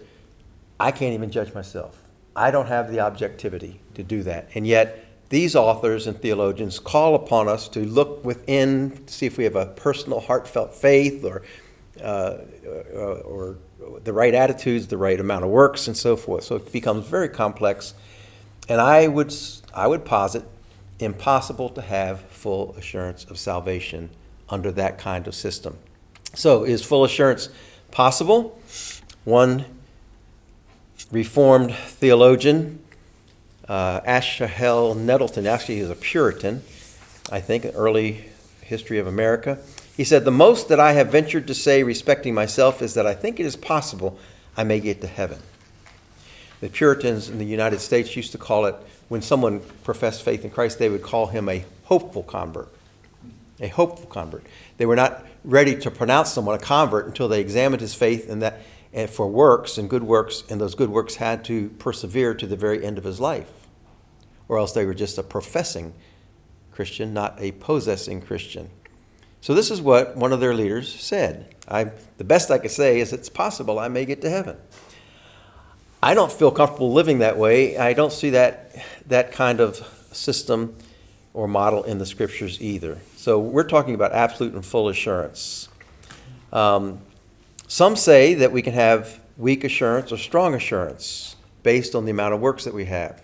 I 0.82 0.90
can't 0.90 1.14
even 1.14 1.30
judge 1.30 1.54
myself? 1.54 2.02
I 2.34 2.50
don't 2.50 2.66
have 2.66 2.90
the 2.90 2.98
objectivity 2.98 3.80
to 3.94 4.02
do 4.02 4.24
that. 4.24 4.48
And 4.56 4.66
yet, 4.66 5.06
these 5.28 5.54
authors 5.54 6.08
and 6.08 6.18
theologians 6.18 6.80
call 6.80 7.14
upon 7.14 7.46
us 7.46 7.68
to 7.68 7.86
look 7.86 8.24
within 8.24 9.04
to 9.06 9.12
see 9.12 9.26
if 9.26 9.38
we 9.38 9.44
have 9.44 9.54
a 9.54 9.66
personal, 9.66 10.18
heartfelt 10.18 10.74
faith 10.74 11.24
or, 11.24 11.42
uh, 12.02 12.38
or 13.24 13.58
the 14.02 14.12
right 14.12 14.34
attitudes, 14.34 14.88
the 14.88 14.98
right 14.98 15.20
amount 15.20 15.44
of 15.44 15.50
works, 15.50 15.86
and 15.86 15.96
so 15.96 16.16
forth. 16.16 16.42
So 16.42 16.56
it 16.56 16.72
becomes 16.72 17.06
very 17.06 17.28
complex. 17.28 17.94
And 18.68 18.80
I 18.80 19.06
would 19.06 19.32
I 19.72 19.86
would 19.86 20.04
posit 20.04 20.42
impossible 20.98 21.68
to 21.70 21.82
have 21.82 22.22
full 22.22 22.74
assurance 22.76 23.24
of 23.24 23.38
salvation 23.38 24.10
under 24.48 24.72
that 24.72 24.98
kind 24.98 25.28
of 25.28 25.34
system. 25.36 25.78
So, 26.34 26.64
is 26.64 26.84
full 26.84 27.04
assurance 27.04 27.50
possible? 27.92 28.58
One 29.24 29.64
Reformed 31.12 31.74
theologian, 31.74 32.82
uh, 33.68 34.00
Asahel 34.06 34.94
Nettleton, 34.94 35.46
actually, 35.46 35.76
he 35.76 35.82
was 35.82 35.90
a 35.90 35.94
Puritan, 35.94 36.62
I 37.30 37.38
think, 37.38 37.66
early 37.74 38.24
history 38.62 38.98
of 38.98 39.06
America. 39.06 39.58
He 39.94 40.04
said, 40.04 40.24
The 40.24 40.30
most 40.30 40.70
that 40.70 40.80
I 40.80 40.94
have 40.94 41.12
ventured 41.12 41.46
to 41.48 41.54
say 41.54 41.82
respecting 41.82 42.32
myself 42.32 42.80
is 42.80 42.94
that 42.94 43.06
I 43.06 43.12
think 43.12 43.38
it 43.38 43.44
is 43.44 43.56
possible 43.56 44.18
I 44.56 44.64
may 44.64 44.80
get 44.80 45.02
to 45.02 45.06
heaven. 45.06 45.38
The 46.60 46.70
Puritans 46.70 47.28
in 47.28 47.36
the 47.36 47.44
United 47.44 47.80
States 47.80 48.16
used 48.16 48.32
to 48.32 48.38
call 48.38 48.64
it 48.64 48.74
when 49.08 49.20
someone 49.20 49.60
professed 49.84 50.22
faith 50.22 50.46
in 50.46 50.50
Christ, 50.50 50.78
they 50.78 50.88
would 50.88 51.02
call 51.02 51.26
him 51.26 51.46
a 51.46 51.66
hopeful 51.84 52.22
convert. 52.22 52.68
A 53.60 53.68
hopeful 53.68 54.06
convert. 54.06 54.46
They 54.78 54.86
were 54.86 54.96
not 54.96 55.26
ready 55.44 55.76
to 55.80 55.90
pronounce 55.90 56.32
someone 56.32 56.54
a 56.54 56.58
convert 56.58 57.06
until 57.06 57.28
they 57.28 57.42
examined 57.42 57.82
his 57.82 57.94
faith 57.94 58.30
and 58.30 58.40
that 58.40 58.62
for 59.08 59.26
works 59.26 59.78
and 59.78 59.88
good 59.88 60.02
works, 60.02 60.44
and 60.50 60.60
those 60.60 60.74
good 60.74 60.90
works 60.90 61.16
had 61.16 61.44
to 61.46 61.70
persevere 61.78 62.34
to 62.34 62.46
the 62.46 62.56
very 62.56 62.84
end 62.84 62.98
of 62.98 63.04
his 63.04 63.20
life. 63.20 63.50
Or 64.48 64.58
else 64.58 64.72
they 64.72 64.84
were 64.84 64.94
just 64.94 65.16
a 65.18 65.22
professing 65.22 65.94
Christian, 66.70 67.14
not 67.14 67.36
a 67.38 67.52
possessing 67.52 68.20
Christian. 68.20 68.70
So 69.40 69.54
this 69.54 69.70
is 69.70 69.80
what 69.80 70.16
one 70.16 70.32
of 70.32 70.40
their 70.40 70.54
leaders 70.54 70.92
said. 70.92 71.54
I, 71.66 71.92
the 72.18 72.24
best 72.24 72.50
I 72.50 72.58
could 72.58 72.70
say 72.70 73.00
is 73.00 73.12
it's 73.12 73.28
possible 73.28 73.78
I 73.78 73.88
may 73.88 74.04
get 74.04 74.20
to 74.22 74.30
heaven. 74.30 74.56
I 76.02 76.14
don't 76.14 76.32
feel 76.32 76.50
comfortable 76.50 76.92
living 76.92 77.20
that 77.20 77.38
way. 77.38 77.76
I 77.78 77.92
don't 77.92 78.12
see 78.12 78.30
that, 78.30 78.76
that 79.06 79.32
kind 79.32 79.60
of 79.60 79.76
system 80.12 80.76
or 81.32 81.48
model 81.48 81.84
in 81.84 81.98
the 81.98 82.06
scriptures 82.06 82.60
either. 82.60 82.98
So 83.16 83.38
we're 83.38 83.64
talking 83.64 83.94
about 83.94 84.12
absolute 84.12 84.52
and 84.52 84.64
full 84.64 84.88
assurance. 84.88 85.68
Um, 86.52 87.00
some 87.72 87.96
say 87.96 88.34
that 88.34 88.52
we 88.52 88.60
can 88.60 88.74
have 88.74 89.18
weak 89.38 89.64
assurance 89.64 90.12
or 90.12 90.18
strong 90.18 90.52
assurance 90.54 91.36
based 91.62 91.94
on 91.94 92.04
the 92.04 92.10
amount 92.10 92.34
of 92.34 92.38
works 92.38 92.64
that 92.64 92.74
we 92.74 92.84
have. 92.84 93.22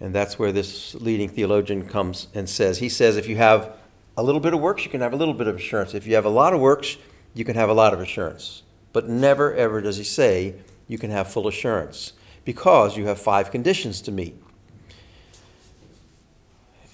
And 0.00 0.12
that's 0.12 0.40
where 0.40 0.50
this 0.50 0.96
leading 0.96 1.28
theologian 1.28 1.86
comes 1.86 2.26
and 2.34 2.50
says, 2.50 2.78
he 2.78 2.88
says, 2.88 3.16
if 3.16 3.28
you 3.28 3.36
have 3.36 3.76
a 4.16 4.24
little 4.24 4.40
bit 4.40 4.54
of 4.54 4.60
works, 4.60 4.84
you 4.84 4.90
can 4.90 5.02
have 5.02 5.12
a 5.12 5.16
little 5.16 5.34
bit 5.34 5.46
of 5.46 5.54
assurance. 5.54 5.94
If 5.94 6.04
you 6.04 6.16
have 6.16 6.24
a 6.24 6.28
lot 6.28 6.52
of 6.52 6.58
works, 6.58 6.96
you 7.32 7.44
can 7.44 7.54
have 7.54 7.68
a 7.68 7.74
lot 7.74 7.94
of 7.94 8.00
assurance. 8.00 8.64
But 8.92 9.08
never, 9.08 9.54
ever 9.54 9.80
does 9.80 9.98
he 9.98 10.04
say 10.04 10.56
you 10.88 10.98
can 10.98 11.12
have 11.12 11.30
full 11.30 11.46
assurance 11.46 12.14
because 12.44 12.96
you 12.96 13.06
have 13.06 13.20
five 13.20 13.52
conditions 13.52 14.00
to 14.02 14.10
meet. 14.10 14.34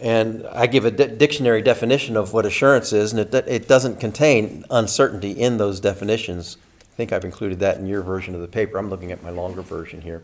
And 0.01 0.47
I 0.49 0.67
give 0.67 0.85
a 0.85 0.91
dictionary 0.91 1.63
definition 1.63 2.17
of 2.17 2.33
what 2.33 2.47
assurance 2.47 2.93
is, 2.93 3.13
and 3.13 3.21
it, 3.21 3.35
it 3.49 3.69
doesn't 3.69 4.01
contain 4.01 4.65
uncertainty 4.71 5.31
in 5.31 5.57
those 5.57 5.81
definitions. 5.81 6.57
I 6.81 6.97
think 6.97 7.13
I've 7.13 7.25
included 7.25 7.61
that 7.61 7.79
in 7.79 7.87
your 7.87 8.03
version 8.03 8.35
of 8.35 8.41
the 8.41 8.49
paper. 8.49 8.77
I'm 8.79 8.91
looking 8.91 9.13
at 9.13 9.23
my 9.23 9.31
longer 9.31 9.63
version 9.63 10.01
here. 10.01 10.23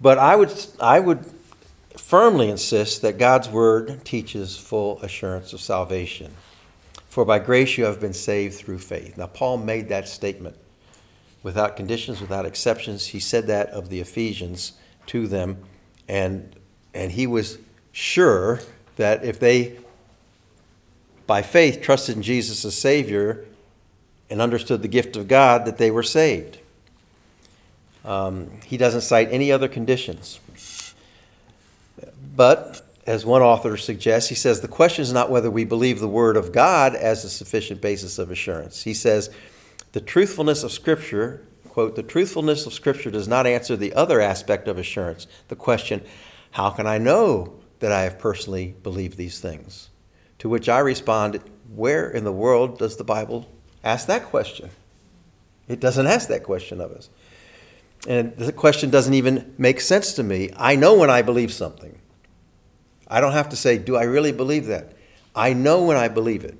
But 0.00 0.18
I 0.18 0.36
would, 0.36 0.52
I 0.80 1.00
would 1.00 1.24
firmly 1.96 2.48
insist 2.48 3.02
that 3.02 3.18
God's 3.18 3.48
word 3.48 4.04
teaches 4.04 4.56
full 4.56 5.00
assurance 5.00 5.52
of 5.52 5.60
salvation. 5.60 6.32
For 7.08 7.24
by 7.24 7.38
grace 7.38 7.78
you 7.78 7.84
have 7.84 8.00
been 8.00 8.12
saved 8.12 8.56
through 8.56 8.78
faith. 8.78 9.16
Now, 9.16 9.26
Paul 9.26 9.58
made 9.58 9.88
that 9.88 10.08
statement 10.08 10.56
without 11.44 11.76
conditions, 11.76 12.20
without 12.20 12.44
exceptions. 12.44 13.06
He 13.06 13.20
said 13.20 13.46
that 13.46 13.68
of 13.68 13.88
the 13.88 14.00
Ephesians 14.00 14.72
to 15.06 15.28
them, 15.28 15.58
and, 16.08 16.56
and 16.92 17.12
he 17.12 17.26
was 17.26 17.58
sure 17.94 18.60
that 18.96 19.24
if 19.24 19.38
they, 19.38 19.78
by 21.26 21.40
faith, 21.40 21.80
trusted 21.80 22.16
in 22.16 22.22
Jesus 22.22 22.64
as 22.64 22.76
Savior 22.76 23.44
and 24.28 24.42
understood 24.42 24.82
the 24.82 24.88
gift 24.88 25.16
of 25.16 25.28
God, 25.28 25.64
that 25.64 25.78
they 25.78 25.90
were 25.90 26.02
saved. 26.02 26.58
Um, 28.04 28.50
he 28.64 28.76
doesn't 28.76 29.02
cite 29.02 29.28
any 29.30 29.50
other 29.50 29.68
conditions. 29.68 30.40
But, 32.36 32.84
as 33.06 33.24
one 33.24 33.42
author 33.42 33.76
suggests, 33.76 34.28
he 34.28 34.34
says 34.34 34.60
the 34.60 34.68
question 34.68 35.02
is 35.02 35.12
not 35.12 35.30
whether 35.30 35.50
we 35.50 35.64
believe 35.64 36.00
the 36.00 36.08
Word 36.08 36.36
of 36.36 36.52
God 36.52 36.94
as 36.96 37.24
a 37.24 37.30
sufficient 37.30 37.80
basis 37.80 38.18
of 38.18 38.30
assurance. 38.30 38.82
He 38.82 38.92
says, 38.92 39.30
the 39.92 40.00
truthfulness 40.00 40.64
of 40.64 40.72
Scripture, 40.72 41.42
quote, 41.68 41.94
the 41.94 42.02
truthfulness 42.02 42.66
of 42.66 42.72
Scripture 42.72 43.12
does 43.12 43.28
not 43.28 43.46
answer 43.46 43.76
the 43.76 43.94
other 43.94 44.20
aspect 44.20 44.66
of 44.66 44.78
assurance, 44.78 45.28
the 45.46 45.56
question, 45.56 46.02
how 46.50 46.70
can 46.70 46.86
I 46.86 46.98
know 46.98 47.54
that 47.80 47.92
I 47.92 48.02
have 48.02 48.18
personally 48.18 48.74
believed 48.82 49.16
these 49.16 49.40
things? 49.40 49.90
To 50.38 50.48
which 50.48 50.68
I 50.68 50.78
respond, 50.78 51.40
where 51.74 52.10
in 52.10 52.24
the 52.24 52.32
world 52.32 52.78
does 52.78 52.96
the 52.96 53.04
Bible 53.04 53.48
ask 53.82 54.06
that 54.06 54.24
question? 54.24 54.70
It 55.68 55.80
doesn't 55.80 56.06
ask 56.06 56.28
that 56.28 56.42
question 56.42 56.80
of 56.80 56.92
us. 56.92 57.08
And 58.06 58.36
the 58.36 58.52
question 58.52 58.90
doesn't 58.90 59.14
even 59.14 59.54
make 59.56 59.80
sense 59.80 60.12
to 60.14 60.22
me. 60.22 60.50
I 60.56 60.76
know 60.76 60.94
when 60.94 61.08
I 61.08 61.22
believe 61.22 61.52
something. 61.52 61.98
I 63.08 63.20
don't 63.20 63.32
have 63.32 63.48
to 63.50 63.56
say, 63.56 63.78
do 63.78 63.96
I 63.96 64.04
really 64.04 64.32
believe 64.32 64.66
that? 64.66 64.92
I 65.34 65.52
know 65.52 65.82
when 65.82 65.96
I 65.96 66.08
believe 66.08 66.44
it 66.44 66.56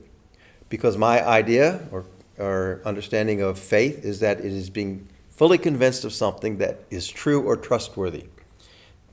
because 0.69 0.97
my 0.97 1.25
idea 1.25 1.87
or 1.91 2.05
our 2.39 2.81
understanding 2.85 3.41
of 3.41 3.59
faith 3.59 4.05
is 4.05 4.21
that 4.21 4.41
it 4.41 4.47
is 4.47 4.71
being 4.71 5.09
fully 5.29 5.59
convinced 5.59 6.05
of 6.05 6.13
something 6.13 6.59
that 6.59 6.81
is 6.91 7.09
true 7.09 7.43
or 7.43 7.57
trustworthy, 7.57 8.25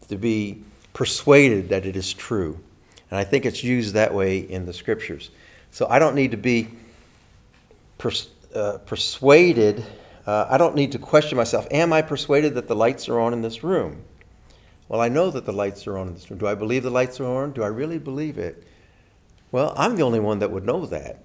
to 0.07 0.17
be 0.17 0.63
persuaded 0.93 1.69
that 1.69 1.85
it 1.85 1.95
is 1.95 2.13
true. 2.13 2.59
And 3.09 3.19
I 3.19 3.23
think 3.23 3.45
it's 3.45 3.63
used 3.63 3.93
that 3.93 4.13
way 4.13 4.39
in 4.39 4.65
the 4.65 4.73
scriptures. 4.73 5.31
So 5.71 5.87
I 5.89 5.99
don't 5.99 6.15
need 6.15 6.31
to 6.31 6.37
be 6.37 6.69
pers- 7.97 8.29
uh, 8.55 8.79
persuaded. 8.85 9.85
Uh, 10.25 10.47
I 10.49 10.57
don't 10.57 10.75
need 10.75 10.91
to 10.93 10.99
question 10.99 11.37
myself. 11.37 11.67
Am 11.71 11.93
I 11.93 12.01
persuaded 12.01 12.55
that 12.55 12.67
the 12.67 12.75
lights 12.75 13.09
are 13.09 13.19
on 13.19 13.33
in 13.33 13.41
this 13.41 13.63
room? 13.63 14.03
Well, 14.87 14.99
I 14.99 15.07
know 15.07 15.29
that 15.29 15.45
the 15.45 15.53
lights 15.53 15.87
are 15.87 15.97
on 15.97 16.09
in 16.09 16.13
this 16.13 16.29
room. 16.29 16.39
Do 16.39 16.47
I 16.47 16.55
believe 16.55 16.83
the 16.83 16.89
lights 16.89 17.19
are 17.19 17.25
on? 17.25 17.53
Do 17.53 17.63
I 17.63 17.67
really 17.67 17.97
believe 17.97 18.37
it? 18.37 18.67
Well, 19.51 19.73
I'm 19.77 19.95
the 19.95 20.03
only 20.03 20.19
one 20.19 20.39
that 20.39 20.51
would 20.51 20.65
know 20.65 20.85
that. 20.85 21.23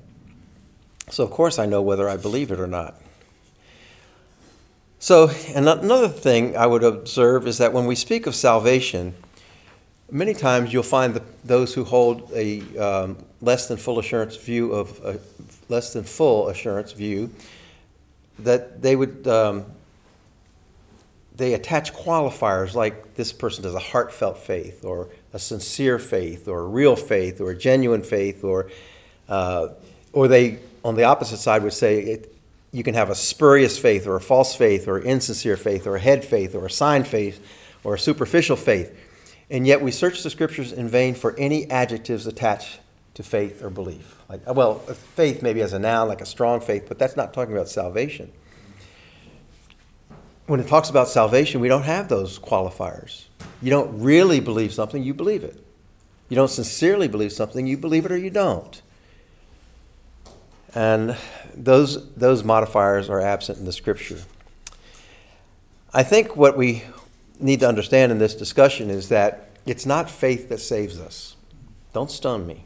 So, 1.10 1.22
of 1.24 1.30
course, 1.30 1.58
I 1.58 1.66
know 1.66 1.82
whether 1.82 2.08
I 2.08 2.16
believe 2.16 2.50
it 2.50 2.58
or 2.58 2.66
not. 2.66 3.00
So, 4.98 5.30
another 5.54 6.08
thing 6.08 6.56
I 6.56 6.66
would 6.66 6.82
observe 6.82 7.46
is 7.46 7.58
that 7.58 7.72
when 7.72 7.86
we 7.86 7.94
speak 7.94 8.26
of 8.26 8.34
salvation, 8.34 9.14
many 10.10 10.34
times 10.34 10.72
you'll 10.72 10.82
find 10.82 11.14
that 11.14 11.46
those 11.46 11.74
who 11.74 11.84
hold 11.84 12.30
a 12.32 12.60
um, 12.78 13.16
less 13.40 13.68
than 13.68 13.76
full 13.76 13.98
assurance 13.98 14.36
view 14.36 14.72
of 14.72 15.00
a 15.04 15.18
less 15.68 15.92
than 15.92 16.04
full 16.04 16.48
assurance 16.48 16.92
view 16.92 17.30
that 18.38 18.82
they 18.82 18.94
would 18.94 19.26
um, 19.26 19.64
they 21.36 21.54
attach 21.54 21.92
qualifiers 21.92 22.74
like 22.74 23.14
this 23.14 23.32
person 23.32 23.64
has 23.64 23.74
a 23.74 23.78
heartfelt 23.78 24.38
faith 24.38 24.84
or 24.84 25.08
a 25.32 25.38
sincere 25.38 25.98
faith 25.98 26.48
or 26.48 26.60
a 26.60 26.66
real 26.66 26.96
faith 26.96 27.40
or 27.40 27.50
a 27.50 27.56
genuine 27.56 28.02
faith 28.02 28.44
or 28.44 28.70
uh, 29.28 29.68
or 30.12 30.28
they 30.28 30.58
on 30.84 30.94
the 30.94 31.04
opposite 31.04 31.38
side 31.38 31.62
would 31.62 31.72
say 31.72 31.98
it, 32.00 32.32
you 32.72 32.82
can 32.82 32.94
have 32.94 33.10
a 33.10 33.14
spurious 33.14 33.78
faith 33.78 34.06
or 34.06 34.16
a 34.16 34.20
false 34.20 34.54
faith 34.54 34.86
or 34.86 35.00
insincere 35.00 35.56
faith 35.56 35.86
or 35.86 35.96
a 35.96 36.00
head 36.00 36.24
faith 36.24 36.54
or 36.54 36.66
a 36.66 36.70
sign 36.70 37.04
faith 37.04 37.44
or 37.82 37.94
a 37.94 37.98
superficial 37.98 38.56
faith. 38.56 38.96
And 39.50 39.66
yet 39.66 39.80
we 39.80 39.90
search 39.90 40.22
the 40.22 40.30
scriptures 40.30 40.72
in 40.72 40.88
vain 40.88 41.14
for 41.14 41.36
any 41.38 41.70
adjectives 41.70 42.26
attached 42.26 42.80
to 43.14 43.22
faith 43.22 43.62
or 43.62 43.70
belief. 43.70 44.22
Like, 44.28 44.40
uh, 44.46 44.52
well, 44.52 44.78
faith 44.78 45.42
maybe 45.42 45.62
as 45.62 45.72
a 45.72 45.78
noun, 45.78 46.08
like 46.08 46.20
a 46.20 46.26
strong 46.26 46.60
faith, 46.60 46.84
but 46.88 46.98
that's 46.98 47.16
not 47.16 47.32
talking 47.32 47.54
about 47.54 47.68
salvation. 47.68 48.32
When 50.46 50.60
it 50.60 50.68
talks 50.68 50.90
about 50.90 51.08
salvation, 51.08 51.60
we 51.60 51.68
don't 51.68 51.84
have 51.84 52.08
those 52.08 52.38
qualifiers. 52.38 53.24
You 53.62 53.70
don't 53.70 54.00
really 54.00 54.40
believe 54.40 54.72
something, 54.72 55.02
you 55.02 55.14
believe 55.14 55.44
it. 55.44 55.62
You 56.28 56.34
don't 56.34 56.50
sincerely 56.50 57.08
believe 57.08 57.32
something, 57.32 57.66
you 57.66 57.76
believe 57.76 58.04
it 58.04 58.12
or 58.12 58.18
you 58.18 58.30
don't. 58.30 58.82
And 60.74 61.16
those, 61.54 62.12
those 62.14 62.44
modifiers 62.44 63.08
are 63.08 63.20
absent 63.20 63.58
in 63.58 63.64
the 63.64 63.72
scripture. 63.72 64.20
I 65.94 66.02
think 66.02 66.36
what 66.36 66.56
we 66.56 66.84
need 67.38 67.60
to 67.60 67.68
understand 67.68 68.12
in 68.12 68.18
this 68.18 68.34
discussion 68.34 68.90
is 68.90 69.08
that 69.08 69.50
it's 69.64 69.86
not 69.86 70.10
faith 70.10 70.48
that 70.48 70.58
saves 70.58 70.98
us. 70.98 71.36
Don't 71.92 72.10
stun 72.10 72.46
me. 72.46 72.64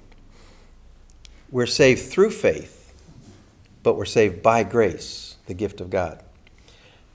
We're 1.50 1.66
saved 1.66 2.02
through 2.02 2.30
faith, 2.30 2.94
but 3.82 3.96
we're 3.96 4.04
saved 4.04 4.42
by 4.42 4.62
grace, 4.62 5.36
the 5.46 5.54
gift 5.54 5.80
of 5.80 5.90
God. 5.90 6.22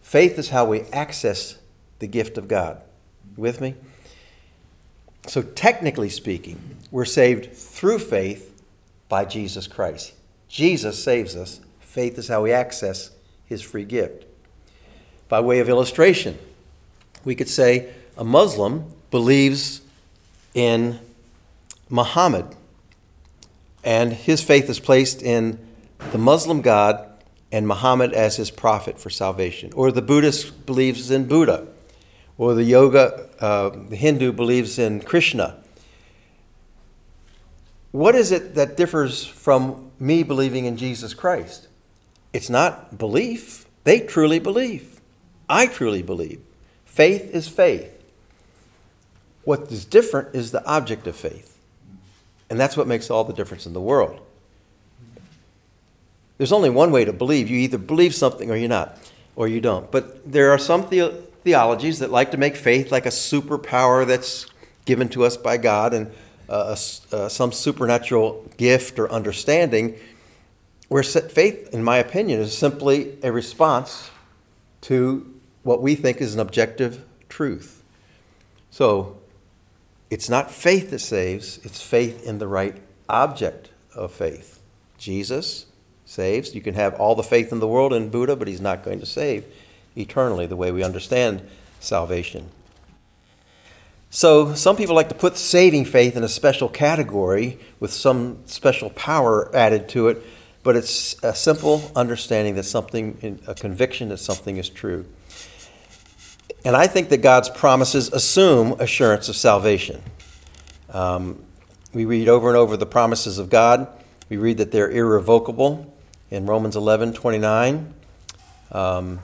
Faith 0.01 0.37
is 0.37 0.49
how 0.49 0.65
we 0.65 0.81
access 0.93 1.57
the 1.99 2.07
gift 2.07 2.37
of 2.37 2.47
God. 2.47 2.81
with 3.35 3.59
me? 3.59 3.75
So, 5.27 5.41
technically 5.41 6.09
speaking, 6.09 6.77
we're 6.91 7.05
saved 7.05 7.53
through 7.53 7.99
faith 7.99 8.61
by 9.09 9.25
Jesus 9.25 9.67
Christ. 9.67 10.13
Jesus 10.47 11.03
saves 11.03 11.35
us. 11.35 11.59
Faith 11.79 12.17
is 12.17 12.27
how 12.27 12.43
we 12.43 12.51
access 12.51 13.11
his 13.45 13.61
free 13.61 13.85
gift. 13.85 14.25
By 15.27 15.39
way 15.39 15.59
of 15.59 15.69
illustration, 15.69 16.37
we 17.25 17.35
could 17.35 17.49
say 17.49 17.91
a 18.17 18.23
Muslim 18.23 18.85
believes 19.11 19.81
in 20.53 20.99
Muhammad, 21.89 22.55
and 23.83 24.13
his 24.13 24.41
faith 24.41 24.69
is 24.69 24.79
placed 24.79 25.21
in 25.21 25.59
the 26.11 26.17
Muslim 26.17 26.61
God 26.61 27.05
and 27.51 27.67
Muhammad 27.67 28.13
as 28.13 28.37
his 28.37 28.51
prophet 28.51 28.99
for 28.99 29.09
salvation. 29.09 29.71
Or 29.75 29.91
the 29.91 30.01
Buddhist 30.01 30.65
believes 30.65 31.11
in 31.11 31.27
Buddha, 31.27 31.67
or 32.37 32.53
the 32.53 32.63
yoga, 32.63 33.29
uh, 33.39 33.69
the 33.89 33.95
Hindu 33.95 34.31
believes 34.31 34.79
in 34.79 35.01
Krishna. 35.01 35.57
What 37.91 38.15
is 38.15 38.31
it 38.31 38.55
that 38.55 38.75
differs 38.75 39.25
from 39.25 39.91
me 39.99 40.23
believing 40.23 40.65
in 40.65 40.75
Jesus 40.75 41.13
Christ? 41.13 41.67
It's 42.33 42.49
not 42.49 42.97
belief. 42.97 43.65
They 43.85 44.01
truly 44.01 44.39
believe. 44.39 44.99
I 45.47 45.67
truly 45.67 46.01
believe. 46.01 46.41
Faith 46.85 47.33
is 47.33 47.47
faith. 47.47 47.91
What 49.43 49.71
is 49.71 49.85
different 49.85 50.33
is 50.33 50.51
the 50.51 50.65
object 50.65 51.07
of 51.07 51.15
faith. 51.15 51.57
And 52.49 52.59
that's 52.59 52.77
what 52.77 52.87
makes 52.87 53.09
all 53.09 53.23
the 53.23 53.33
difference 53.33 53.65
in 53.65 53.73
the 53.73 53.81
world. 53.81 54.19
There's 56.37 56.51
only 56.51 56.69
one 56.69 56.91
way 56.91 57.05
to 57.05 57.13
believe. 57.13 57.49
You 57.49 57.57
either 57.57 57.77
believe 57.77 58.13
something 58.13 58.51
or 58.51 58.55
you're 58.55 58.69
not, 58.69 58.97
or 59.35 59.47
you 59.47 59.61
don't. 59.61 59.91
But 59.91 60.31
there 60.31 60.51
are 60.51 60.57
some 60.57 60.89
the- 60.89 61.23
theologies 61.43 61.99
that 61.99 62.11
like 62.11 62.31
to 62.31 62.37
make 62.37 62.55
faith 62.55 62.91
like 62.91 63.05
a 63.05 63.09
superpower 63.09 64.05
that's 64.05 64.47
given 64.85 65.07
to 65.09 65.23
us 65.23 65.37
by 65.37 65.57
God 65.57 65.93
and 65.93 66.11
uh, 66.49 66.75
uh, 67.11 67.29
some 67.29 67.51
supernatural 67.51 68.45
gift 68.57 68.99
or 68.99 69.11
understanding, 69.11 69.95
where 70.89 71.03
faith, 71.03 71.69
in 71.73 71.83
my 71.83 71.97
opinion, 71.97 72.39
is 72.39 72.55
simply 72.55 73.17
a 73.23 73.31
response 73.31 74.11
to 74.81 75.34
what 75.65 75.81
we 75.81 75.95
think 75.95 76.21
is 76.21 76.35
an 76.35 76.39
objective 76.39 77.03
truth. 77.27 77.83
So 78.69 79.17
it's 80.11 80.29
not 80.29 80.51
faith 80.51 80.91
that 80.91 80.99
saves, 80.99 81.57
it's 81.63 81.81
faith 81.81 82.23
in 82.23 82.37
the 82.37 82.47
right 82.47 82.77
object 83.09 83.71
of 83.95 84.13
faith. 84.13 84.61
Jesus 84.99 85.65
saves. 86.05 86.53
You 86.53 86.61
can 86.61 86.75
have 86.75 86.93
all 86.93 87.15
the 87.15 87.23
faith 87.23 87.51
in 87.51 87.59
the 87.59 87.67
world 87.67 87.93
in 87.93 88.09
Buddha, 88.09 88.35
but 88.35 88.47
he's 88.47 88.61
not 88.61 88.83
going 88.83 88.99
to 88.99 89.07
save 89.07 89.43
eternally 89.97 90.45
the 90.45 90.55
way 90.55 90.71
we 90.71 90.83
understand 90.83 91.41
salvation. 91.79 92.51
So, 94.11 94.53
some 94.53 94.77
people 94.77 94.93
like 94.93 95.09
to 95.09 95.15
put 95.15 95.35
saving 95.35 95.85
faith 95.85 96.15
in 96.15 96.23
a 96.23 96.29
special 96.29 96.69
category 96.69 97.57
with 97.79 97.91
some 97.91 98.37
special 98.45 98.91
power 98.91 99.53
added 99.55 99.89
to 99.89 100.09
it, 100.09 100.21
but 100.61 100.75
it's 100.75 101.21
a 101.23 101.33
simple 101.33 101.91
understanding 101.95 102.53
that 102.53 102.63
something, 102.63 103.39
a 103.47 103.55
conviction 103.55 104.09
that 104.09 104.17
something 104.17 104.57
is 104.57 104.69
true. 104.69 105.05
And 106.65 106.75
I 106.75 106.87
think 106.87 107.09
that 107.09 107.17
God's 107.17 107.47
promises 107.47 108.11
assume 108.11 108.75
assurance 108.79 109.29
of 109.29 109.35
salvation. 109.35 110.01
Um, 110.89 111.45
we 111.93 112.05
read 112.05 112.27
over 112.27 112.47
and 112.47 112.57
over 112.57 112.75
the 112.75 112.87
promises 112.87 113.37
of 113.37 113.51
God. 113.51 113.87
We 114.29 114.37
read 114.37 114.57
that 114.57 114.71
they're 114.71 114.89
irrevocable 114.89 115.93
in 116.31 116.47
Romans 116.47 116.75
11 116.75 117.13
29. 117.13 117.93
Um, 118.71 119.19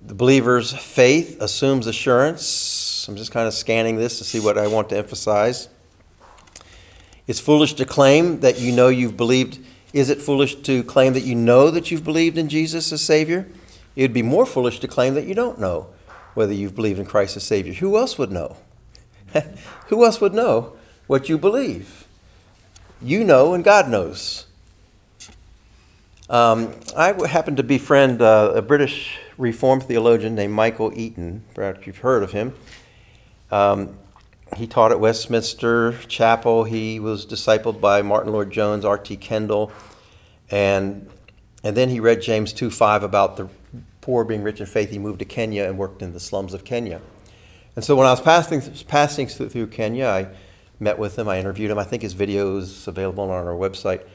the 0.00 0.14
believer's 0.14 0.72
faith 0.72 1.42
assumes 1.42 1.88
assurance. 1.88 3.08
I'm 3.08 3.16
just 3.16 3.32
kind 3.32 3.48
of 3.48 3.54
scanning 3.54 3.96
this 3.96 4.18
to 4.18 4.24
see 4.24 4.38
what 4.38 4.56
I 4.56 4.68
want 4.68 4.88
to 4.90 4.96
emphasize. 4.96 5.68
It's 7.26 7.40
foolish 7.40 7.74
to 7.74 7.84
claim 7.84 8.38
that 8.38 8.60
you 8.60 8.70
know 8.70 8.86
you've 8.86 9.16
believed. 9.16 9.58
Is 9.92 10.10
it 10.10 10.22
foolish 10.22 10.54
to 10.62 10.84
claim 10.84 11.14
that 11.14 11.24
you 11.24 11.34
know 11.34 11.72
that 11.72 11.90
you've 11.90 12.04
believed 12.04 12.38
in 12.38 12.48
Jesus 12.48 12.92
as 12.92 13.02
Savior? 13.02 13.48
It 13.96 14.02
would 14.02 14.12
be 14.12 14.22
more 14.22 14.46
foolish 14.46 14.78
to 14.80 14.88
claim 14.88 15.14
that 15.14 15.26
you 15.26 15.34
don't 15.34 15.58
know 15.58 15.88
whether 16.34 16.52
you've 16.52 16.74
believed 16.74 16.98
in 16.98 17.06
Christ 17.06 17.36
as 17.36 17.44
Savior. 17.44 17.72
Who 17.72 17.96
else 17.96 18.18
would 18.18 18.30
know? 18.30 18.58
Who 19.88 20.04
else 20.04 20.20
would 20.20 20.34
know 20.34 20.76
what 21.06 21.28
you 21.28 21.38
believe? 21.38 22.06
You 23.00 23.24
know, 23.24 23.54
and 23.54 23.64
God 23.64 23.88
knows. 23.88 24.46
Um, 26.28 26.74
I 26.96 27.14
happen 27.26 27.56
to 27.56 27.62
befriend 27.62 28.20
uh, 28.20 28.52
a 28.54 28.62
British 28.62 29.18
Reformed 29.38 29.84
theologian 29.84 30.34
named 30.34 30.52
Michael 30.52 30.92
Eaton. 30.98 31.44
Perhaps 31.54 31.86
you've 31.86 31.98
heard 31.98 32.22
of 32.22 32.32
him. 32.32 32.54
Um, 33.50 33.96
he 34.56 34.66
taught 34.66 34.92
at 34.92 35.00
Westminster 35.00 35.92
Chapel. 36.08 36.64
He 36.64 37.00
was 37.00 37.26
discipled 37.26 37.80
by 37.80 38.02
Martyn 38.02 38.32
Lloyd-Jones, 38.32 38.84
R.T. 38.84 39.16
Kendall, 39.16 39.72
and 40.50 41.08
and 41.62 41.76
then 41.76 41.88
he 41.88 41.98
read 41.98 42.22
James 42.22 42.52
2:5 42.52 43.02
about 43.02 43.36
the 43.36 43.48
poor 44.06 44.22
being 44.22 44.44
rich 44.44 44.60
in 44.60 44.66
faith. 44.66 44.90
He 44.90 45.00
moved 45.00 45.18
to 45.18 45.24
Kenya 45.24 45.64
and 45.64 45.76
worked 45.76 46.00
in 46.00 46.12
the 46.12 46.20
slums 46.20 46.54
of 46.54 46.62
Kenya. 46.62 47.00
And 47.74 47.84
so 47.84 47.96
when 47.96 48.06
I 48.06 48.10
was 48.10 48.20
passing 48.20 48.62
passing 48.86 49.26
through 49.26 49.66
Kenya, 49.66 50.06
I 50.06 50.28
met 50.78 50.96
with 50.96 51.18
him. 51.18 51.28
I 51.28 51.40
interviewed 51.40 51.72
him. 51.72 51.78
I 51.78 51.82
think 51.82 52.02
his 52.02 52.12
video 52.12 52.56
is 52.56 52.86
available 52.86 53.24
on 53.24 53.30
our 53.30 53.54
website, 53.54 54.06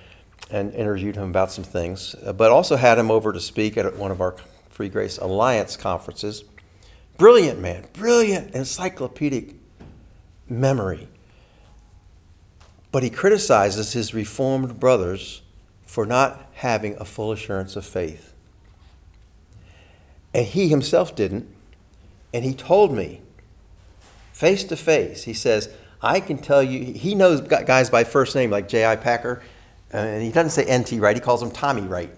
and 0.49 0.73
interviewed 0.73 1.17
him 1.17 1.30
about 1.30 1.51
some 1.51 1.65
things. 1.65 2.15
Uh, 2.25 2.32
but 2.32 2.51
also 2.51 2.77
had 2.77 2.97
him 2.97 3.12
over 3.12 3.34
to 3.34 3.41
speak 3.41 3.75
at 3.75 3.97
one 3.97 4.12
of 4.12 4.21
our 4.21 4.38
Free 4.69 4.88
Grace 4.88 5.17
Alliance 5.17 5.75
conferences. 5.75 6.45
Brilliant 7.17 7.60
man, 7.60 7.86
brilliant 7.91 8.56
encyclopedic 8.56 9.56
memory. 10.47 11.10
But 12.93 13.04
he 13.04 13.10
criticizes 13.10 13.91
his 13.91 14.13
Reformed 14.13 14.80
brothers 14.80 15.41
for 15.86 16.06
not 16.06 16.49
having 16.54 16.95
a 16.95 17.04
full 17.04 17.34
assurance 17.34 17.75
of 17.75 17.86
faith. 17.86 18.31
And 20.34 20.46
he 20.46 20.70
himself 20.70 21.15
didn't. 21.15 21.48
And 22.34 22.46
he 22.46 22.54
told 22.54 22.94
me, 22.94 23.22
face 24.32 24.63
to 24.65 24.76
face, 24.76 25.24
he 25.24 25.34
says, 25.34 25.70
I 26.02 26.20
can 26.20 26.38
tell 26.38 26.63
you, 26.63 26.94
he 26.94 27.13
knows 27.13 27.41
guys 27.41 27.89
by 27.89 28.04
first 28.04 28.36
name 28.36 28.50
like 28.50 28.67
J.I. 28.67 28.96
Packer, 28.96 29.41
uh, 29.94 29.98
and 29.98 30.24
he 30.24 30.32
doesn't 30.32 30.52
say 30.52 30.65
N.T. 30.65 31.00
Wright, 31.00 31.15
he 31.15 31.22
calls 31.22 31.44
him 31.44 31.52
Tommy 31.52 31.82
Wright. 31.82 32.12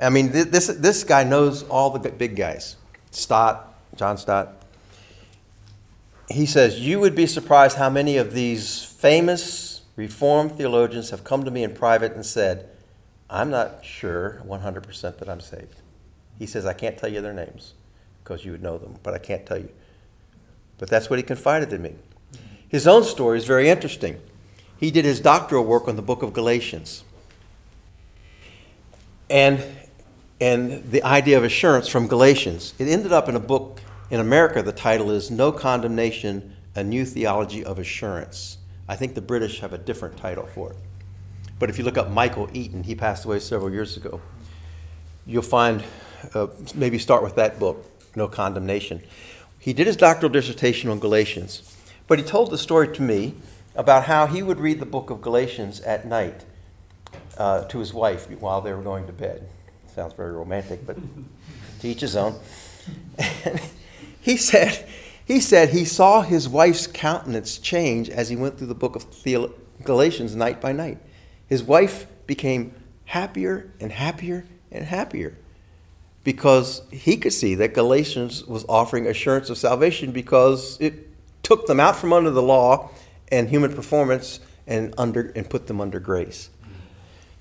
I 0.00 0.10
mean, 0.10 0.30
this, 0.32 0.66
this 0.66 1.04
guy 1.04 1.24
knows 1.24 1.62
all 1.64 1.90
the 1.90 2.10
big 2.10 2.36
guys 2.36 2.76
Stott, 3.10 3.74
John 3.96 4.18
Stott. 4.18 4.54
He 6.30 6.44
says, 6.44 6.78
You 6.78 7.00
would 7.00 7.14
be 7.14 7.26
surprised 7.26 7.76
how 7.78 7.88
many 7.88 8.16
of 8.16 8.34
these 8.34 8.84
famous 8.84 9.68
Reformed 9.96 10.52
theologians 10.52 11.10
have 11.10 11.24
come 11.24 11.44
to 11.44 11.50
me 11.50 11.64
in 11.64 11.74
private 11.74 12.12
and 12.12 12.24
said, 12.24 12.68
I'm 13.28 13.50
not 13.50 13.84
sure 13.84 14.40
100% 14.46 15.18
that 15.18 15.28
I'm 15.28 15.40
saved. 15.40 15.77
He 16.38 16.46
says, 16.46 16.66
I 16.66 16.72
can't 16.72 16.96
tell 16.96 17.10
you 17.10 17.20
their 17.20 17.32
names 17.32 17.74
because 18.22 18.44
you 18.44 18.52
would 18.52 18.62
know 18.62 18.78
them, 18.78 18.96
but 19.02 19.14
I 19.14 19.18
can't 19.18 19.44
tell 19.44 19.58
you. 19.58 19.70
But 20.78 20.88
that's 20.88 21.10
what 21.10 21.18
he 21.18 21.22
confided 21.22 21.70
to 21.70 21.78
me. 21.78 21.94
His 22.68 22.86
own 22.86 23.02
story 23.04 23.38
is 23.38 23.44
very 23.44 23.68
interesting. 23.68 24.20
He 24.78 24.90
did 24.90 25.04
his 25.04 25.20
doctoral 25.20 25.64
work 25.64 25.88
on 25.88 25.96
the 25.96 26.02
book 26.02 26.22
of 26.22 26.32
Galatians. 26.32 27.02
And, 29.28 29.64
and 30.40 30.90
the 30.90 31.02
idea 31.02 31.36
of 31.36 31.44
assurance 31.44 31.88
from 31.88 32.06
Galatians. 32.06 32.74
It 32.78 32.86
ended 32.86 33.12
up 33.12 33.28
in 33.28 33.34
a 33.34 33.40
book 33.40 33.80
in 34.10 34.20
America. 34.20 34.62
The 34.62 34.72
title 34.72 35.10
is 35.10 35.30
No 35.30 35.50
Condemnation 35.50 36.54
A 36.76 36.84
New 36.84 37.04
Theology 37.04 37.64
of 37.64 37.78
Assurance. 37.78 38.58
I 38.88 38.96
think 38.96 39.14
the 39.14 39.20
British 39.20 39.60
have 39.60 39.72
a 39.72 39.78
different 39.78 40.16
title 40.16 40.46
for 40.46 40.70
it. 40.70 40.76
But 41.58 41.70
if 41.70 41.78
you 41.78 41.84
look 41.84 41.98
up 41.98 42.10
Michael 42.10 42.48
Eaton, 42.52 42.84
he 42.84 42.94
passed 42.94 43.24
away 43.24 43.40
several 43.40 43.70
years 43.70 43.96
ago, 43.96 44.20
you'll 45.26 45.42
find, 45.42 45.82
uh, 46.34 46.48
maybe 46.74 46.98
start 46.98 47.22
with 47.22 47.36
that 47.36 47.58
book, 47.58 47.84
No 48.16 48.28
Condemnation. 48.28 49.02
he 49.58 49.72
did 49.72 49.86
his 49.86 49.96
doctoral 49.96 50.30
dissertation 50.30 50.90
on 50.90 50.98
Galatians, 50.98 51.76
but 52.06 52.18
he 52.18 52.24
told 52.24 52.50
the 52.50 52.58
story 52.58 52.88
to 52.94 53.02
me 53.02 53.34
about 53.74 54.04
how 54.04 54.26
he 54.26 54.42
would 54.42 54.58
read 54.58 54.80
the 54.80 54.86
book 54.86 55.10
of 55.10 55.20
Galatians 55.20 55.80
at 55.82 56.06
night 56.06 56.44
uh, 57.36 57.64
to 57.64 57.78
his 57.78 57.94
wife 57.94 58.28
while 58.40 58.60
they 58.60 58.72
were 58.72 58.82
going 58.82 59.06
to 59.06 59.12
bed. 59.12 59.48
Sounds 59.94 60.14
very 60.14 60.32
romantic, 60.32 60.84
but 60.86 60.96
to 61.80 61.88
each 61.88 62.00
his 62.00 62.16
own. 62.16 62.38
And 63.44 63.60
he 64.20 64.36
said, 64.36 64.86
he 65.24 65.40
said 65.40 65.70
he 65.70 65.84
saw 65.84 66.22
his 66.22 66.48
wife's 66.48 66.86
countenance 66.86 67.58
change 67.58 68.08
as 68.08 68.28
he 68.28 68.36
went 68.36 68.58
through 68.58 68.66
the 68.66 68.74
book 68.74 68.96
of 68.96 69.06
Galatians 69.84 70.34
night 70.34 70.60
by 70.60 70.72
night. 70.72 70.98
His 71.46 71.62
wife 71.62 72.06
became 72.26 72.74
happier 73.04 73.70
and 73.80 73.92
happier 73.92 74.46
and 74.72 74.84
happier 74.84 75.36
because 76.28 76.82
he 76.90 77.16
could 77.16 77.32
see 77.32 77.54
that 77.54 77.72
Galatians 77.72 78.44
was 78.44 78.62
offering 78.68 79.06
assurance 79.06 79.48
of 79.48 79.56
salvation 79.56 80.12
because 80.12 80.76
it 80.78 81.08
took 81.42 81.66
them 81.66 81.80
out 81.80 81.96
from 81.96 82.12
under 82.12 82.28
the 82.28 82.42
law 82.42 82.90
and 83.32 83.48
human 83.48 83.74
performance 83.74 84.38
and 84.66 84.92
under 84.98 85.32
and 85.34 85.48
put 85.48 85.68
them 85.68 85.80
under 85.80 85.98
grace. 85.98 86.50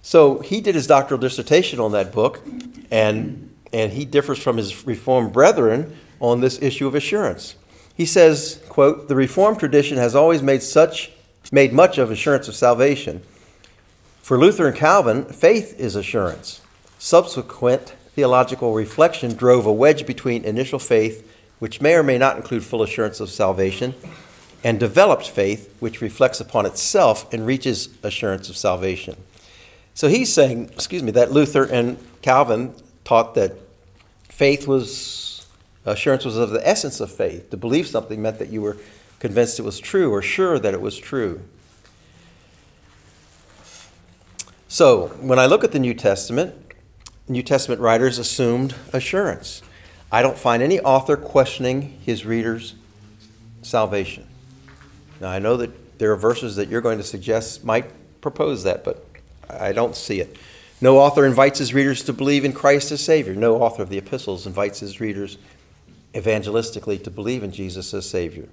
So 0.02 0.40
he 0.40 0.62
did 0.62 0.74
his 0.74 0.88
doctoral 0.88 1.20
dissertation 1.20 1.82
on 1.82 1.92
that 1.92 2.14
book, 2.14 2.42
and 2.90 3.54
and 3.74 3.92
he 3.92 4.06
differs 4.06 4.40
from 4.40 4.56
his 4.56 4.88
Reformed 4.88 5.34
brethren 5.34 5.94
on 6.22 6.40
this 6.40 6.62
issue 6.62 6.88
of 6.88 6.96
assurance. 6.96 7.58
He 7.94 8.06
says, 8.06 8.64
quote, 8.70 9.10
the 9.10 9.18
Reformed 9.18 9.60
tradition 9.60 9.98
has 9.98 10.16
always 10.16 10.42
made 10.42 10.64
such 10.64 11.12
made 11.52 11.74
much 11.74 11.98
of 11.98 12.10
assurance 12.10 12.48
of 12.48 12.56
salvation. 12.56 13.22
For 14.22 14.40
Luther 14.40 14.66
and 14.66 14.78
Calvin, 14.78 15.26
faith 15.26 15.78
is 15.78 15.98
assurance. 15.98 16.62
Subsequent 16.98 17.97
theological 18.18 18.74
reflection 18.74 19.36
drove 19.36 19.68
a 19.68 19.72
wedge 19.72 20.08
between 20.08 20.44
initial 20.44 20.80
faith, 20.80 21.32
which 21.60 21.80
may 21.80 21.94
or 21.94 22.02
may 22.02 22.18
not 22.18 22.36
include 22.36 22.64
full 22.64 22.82
assurance 22.82 23.20
of 23.20 23.30
salvation, 23.30 23.94
and 24.64 24.80
developed 24.80 25.30
faith, 25.30 25.72
which 25.80 26.02
reflects 26.02 26.40
upon 26.40 26.66
itself 26.66 27.32
and 27.32 27.46
reaches 27.46 27.90
assurance 28.02 28.50
of 28.50 28.58
salvation. 28.58 29.16
So 29.94 30.08
he's 30.08 30.34
saying, 30.34 30.72
excuse 30.74 31.04
me, 31.04 31.12
that 31.12 31.32
Luther 31.32 31.66
and 31.66 31.96
Calvin 32.24 32.74
taught 33.04 33.36
that 33.36 33.54
faith 34.30 34.68
was, 34.68 35.46
assurance 35.86 36.26
was 36.26 36.38
of 36.38 36.50
the 36.50 36.68
essence 36.68 37.00
of 37.00 37.12
faith. 37.12 37.52
To 37.52 37.58
believe 37.58 37.86
something 37.86 38.20
meant 38.20 38.40
that 38.40 38.50
you 38.50 38.64
were 38.64 38.78
convinced 39.20 39.60
it 39.60 39.62
was 39.62 39.80
true 39.80 40.12
or 40.12 40.24
sure 40.24 40.58
that 40.58 40.74
it 40.74 40.82
was 40.82 40.98
true. 40.98 41.44
So 44.68 45.10
when 45.22 45.38
I 45.38 45.46
look 45.46 45.64
at 45.64 45.72
the 45.72 45.78
New 45.78 45.94
Testament, 45.94 46.67
New 47.30 47.44
Testament 47.44 47.82
writers 47.82 48.20
assumed 48.20 48.74
assurance. 48.94 49.62
I 50.12 50.22
don't 50.22 50.38
find 50.38 50.64
any 50.64 50.80
author 50.80 51.18
questioning 51.18 52.00
his 52.06 52.26
readers' 52.26 52.76
salvation. 53.62 54.26
Now, 55.20 55.30
I 55.30 55.40
know 55.40 55.58
that 55.58 56.00
there 56.00 56.12
are 56.12 56.16
verses 56.16 56.56
that 56.56 56.70
you're 56.70 56.82
going 56.82 57.00
to 57.00 57.04
suggest 57.04 57.66
might 57.66 57.92
propose 58.22 58.64
that, 58.64 58.84
but 58.86 59.06
I 59.50 59.74
don't 59.74 59.96
see 59.96 60.22
it. 60.22 60.38
No 60.80 61.00
author 61.00 61.26
invites 61.26 61.60
his 61.60 61.74
readers 61.74 62.04
to 62.04 62.14
believe 62.14 62.46
in 62.46 62.54
Christ 62.54 62.92
as 62.92 63.04
Savior. 63.04 63.34
No 63.34 63.56
author 63.62 63.84
of 63.84 63.90
the 63.90 63.98
epistles 63.98 64.46
invites 64.46 64.80
his 64.80 65.02
readers 65.02 65.38
evangelistically 66.14 67.04
to 67.04 67.10
believe 67.10 67.44
in 67.44 67.52
Jesus 67.52 67.94
as 67.94 68.10
Savior. 68.10 68.48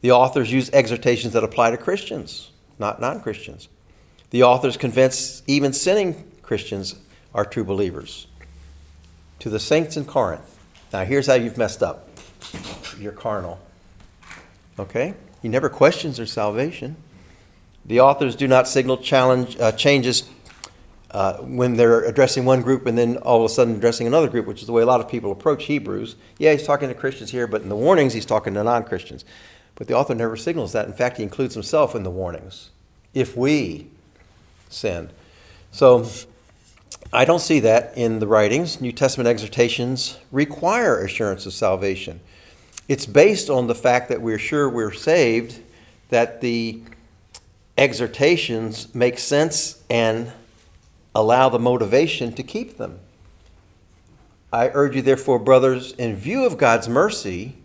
The 0.00 0.10
authors 0.10 0.52
use 0.52 0.70
exhortations 0.72 1.32
that 1.34 1.44
apply 1.44 1.70
to 1.70 1.76
Christians, 1.76 2.50
not 2.78 3.00
non 3.00 3.20
Christians. 3.20 3.68
The 4.30 4.42
authors 4.42 4.76
convince 4.76 5.42
even 5.46 5.72
sinning 5.72 6.30
Christians 6.42 6.96
are 7.38 7.44
true 7.44 7.62
believers. 7.62 8.26
To 9.38 9.48
the 9.48 9.60
saints 9.60 9.96
in 9.96 10.06
Corinth. 10.06 10.58
Now, 10.92 11.04
here's 11.04 11.28
how 11.28 11.34
you've 11.34 11.56
messed 11.56 11.84
up 11.84 12.08
you're 12.98 13.12
carnal. 13.12 13.60
Okay? 14.76 15.14
He 15.40 15.48
never 15.48 15.68
questions 15.68 16.16
their 16.16 16.26
salvation. 16.26 16.96
The 17.84 18.00
authors 18.00 18.34
do 18.34 18.48
not 18.48 18.66
signal 18.66 18.96
challenge 18.96 19.56
uh, 19.60 19.70
changes 19.70 20.28
uh, 21.12 21.34
when 21.34 21.76
they're 21.76 22.02
addressing 22.02 22.44
one 22.44 22.62
group 22.62 22.86
and 22.86 22.98
then 22.98 23.18
all 23.18 23.38
of 23.38 23.44
a 23.44 23.54
sudden 23.54 23.76
addressing 23.76 24.08
another 24.08 24.28
group, 24.28 24.46
which 24.46 24.60
is 24.60 24.66
the 24.66 24.72
way 24.72 24.82
a 24.82 24.86
lot 24.86 25.00
of 25.00 25.08
people 25.08 25.30
approach 25.30 25.66
Hebrews. 25.66 26.16
Yeah, 26.38 26.50
he's 26.52 26.66
talking 26.66 26.88
to 26.88 26.94
Christians 26.94 27.30
here, 27.30 27.46
but 27.46 27.62
in 27.62 27.68
the 27.68 27.76
warnings, 27.76 28.14
he's 28.14 28.26
talking 28.26 28.54
to 28.54 28.64
non 28.64 28.82
Christians. 28.82 29.24
But 29.76 29.86
the 29.86 29.94
author 29.94 30.16
never 30.16 30.36
signals 30.36 30.72
that. 30.72 30.88
In 30.88 30.92
fact, 30.92 31.18
he 31.18 31.22
includes 31.22 31.54
himself 31.54 31.94
in 31.94 32.02
the 32.02 32.10
warnings. 32.10 32.70
If 33.14 33.36
we 33.36 33.86
sin. 34.68 35.10
So 35.70 36.08
I 37.10 37.24
don't 37.24 37.40
see 37.40 37.60
that 37.60 37.96
in 37.96 38.18
the 38.18 38.26
writings. 38.26 38.82
New 38.82 38.92
Testament 38.92 39.28
exhortations 39.28 40.18
require 40.30 41.02
assurance 41.02 41.46
of 41.46 41.54
salvation. 41.54 42.20
It's 42.86 43.06
based 43.06 43.48
on 43.48 43.66
the 43.66 43.74
fact 43.74 44.10
that 44.10 44.20
we're 44.20 44.38
sure 44.38 44.68
we're 44.68 44.92
saved, 44.92 45.60
that 46.10 46.42
the 46.42 46.82
exhortations 47.78 48.94
make 48.94 49.18
sense 49.18 49.82
and 49.88 50.32
allow 51.14 51.48
the 51.48 51.58
motivation 51.58 52.34
to 52.34 52.42
keep 52.42 52.76
them. 52.76 52.98
I 54.52 54.68
urge 54.74 54.94
you, 54.96 55.02
therefore, 55.02 55.38
brothers, 55.38 55.92
in 55.92 56.14
view 56.14 56.44
of 56.44 56.58
God's 56.58 56.90
mercy, 56.90 57.56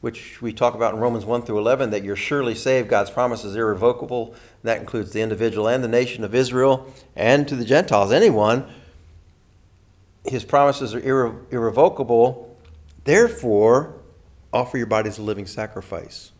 which 0.00 0.40
we 0.40 0.52
talk 0.52 0.74
about 0.74 0.94
in 0.94 1.00
Romans 1.00 1.26
1 1.26 1.42
through 1.42 1.58
11, 1.58 1.90
that 1.90 2.02
you're 2.04 2.16
surely 2.16 2.54
saved, 2.54 2.88
God's 2.88 3.10
promise 3.10 3.44
is 3.44 3.54
irrevocable. 3.54 4.34
That 4.62 4.80
includes 4.80 5.12
the 5.12 5.20
individual 5.20 5.68
and 5.68 5.84
the 5.84 5.88
nation 5.88 6.24
of 6.24 6.34
Israel, 6.34 6.92
and 7.14 7.46
to 7.48 7.56
the 7.56 7.64
Gentiles, 7.64 8.10
anyone. 8.10 8.66
His 10.24 10.44
promises 10.44 10.94
are 10.94 11.00
irre- 11.00 11.52
irrevocable. 11.52 12.56
Therefore, 13.04 13.94
offer 14.52 14.78
your 14.78 14.86
body 14.86 15.08
as 15.08 15.18
a 15.18 15.22
living 15.22 15.46
sacrifice. 15.46 16.32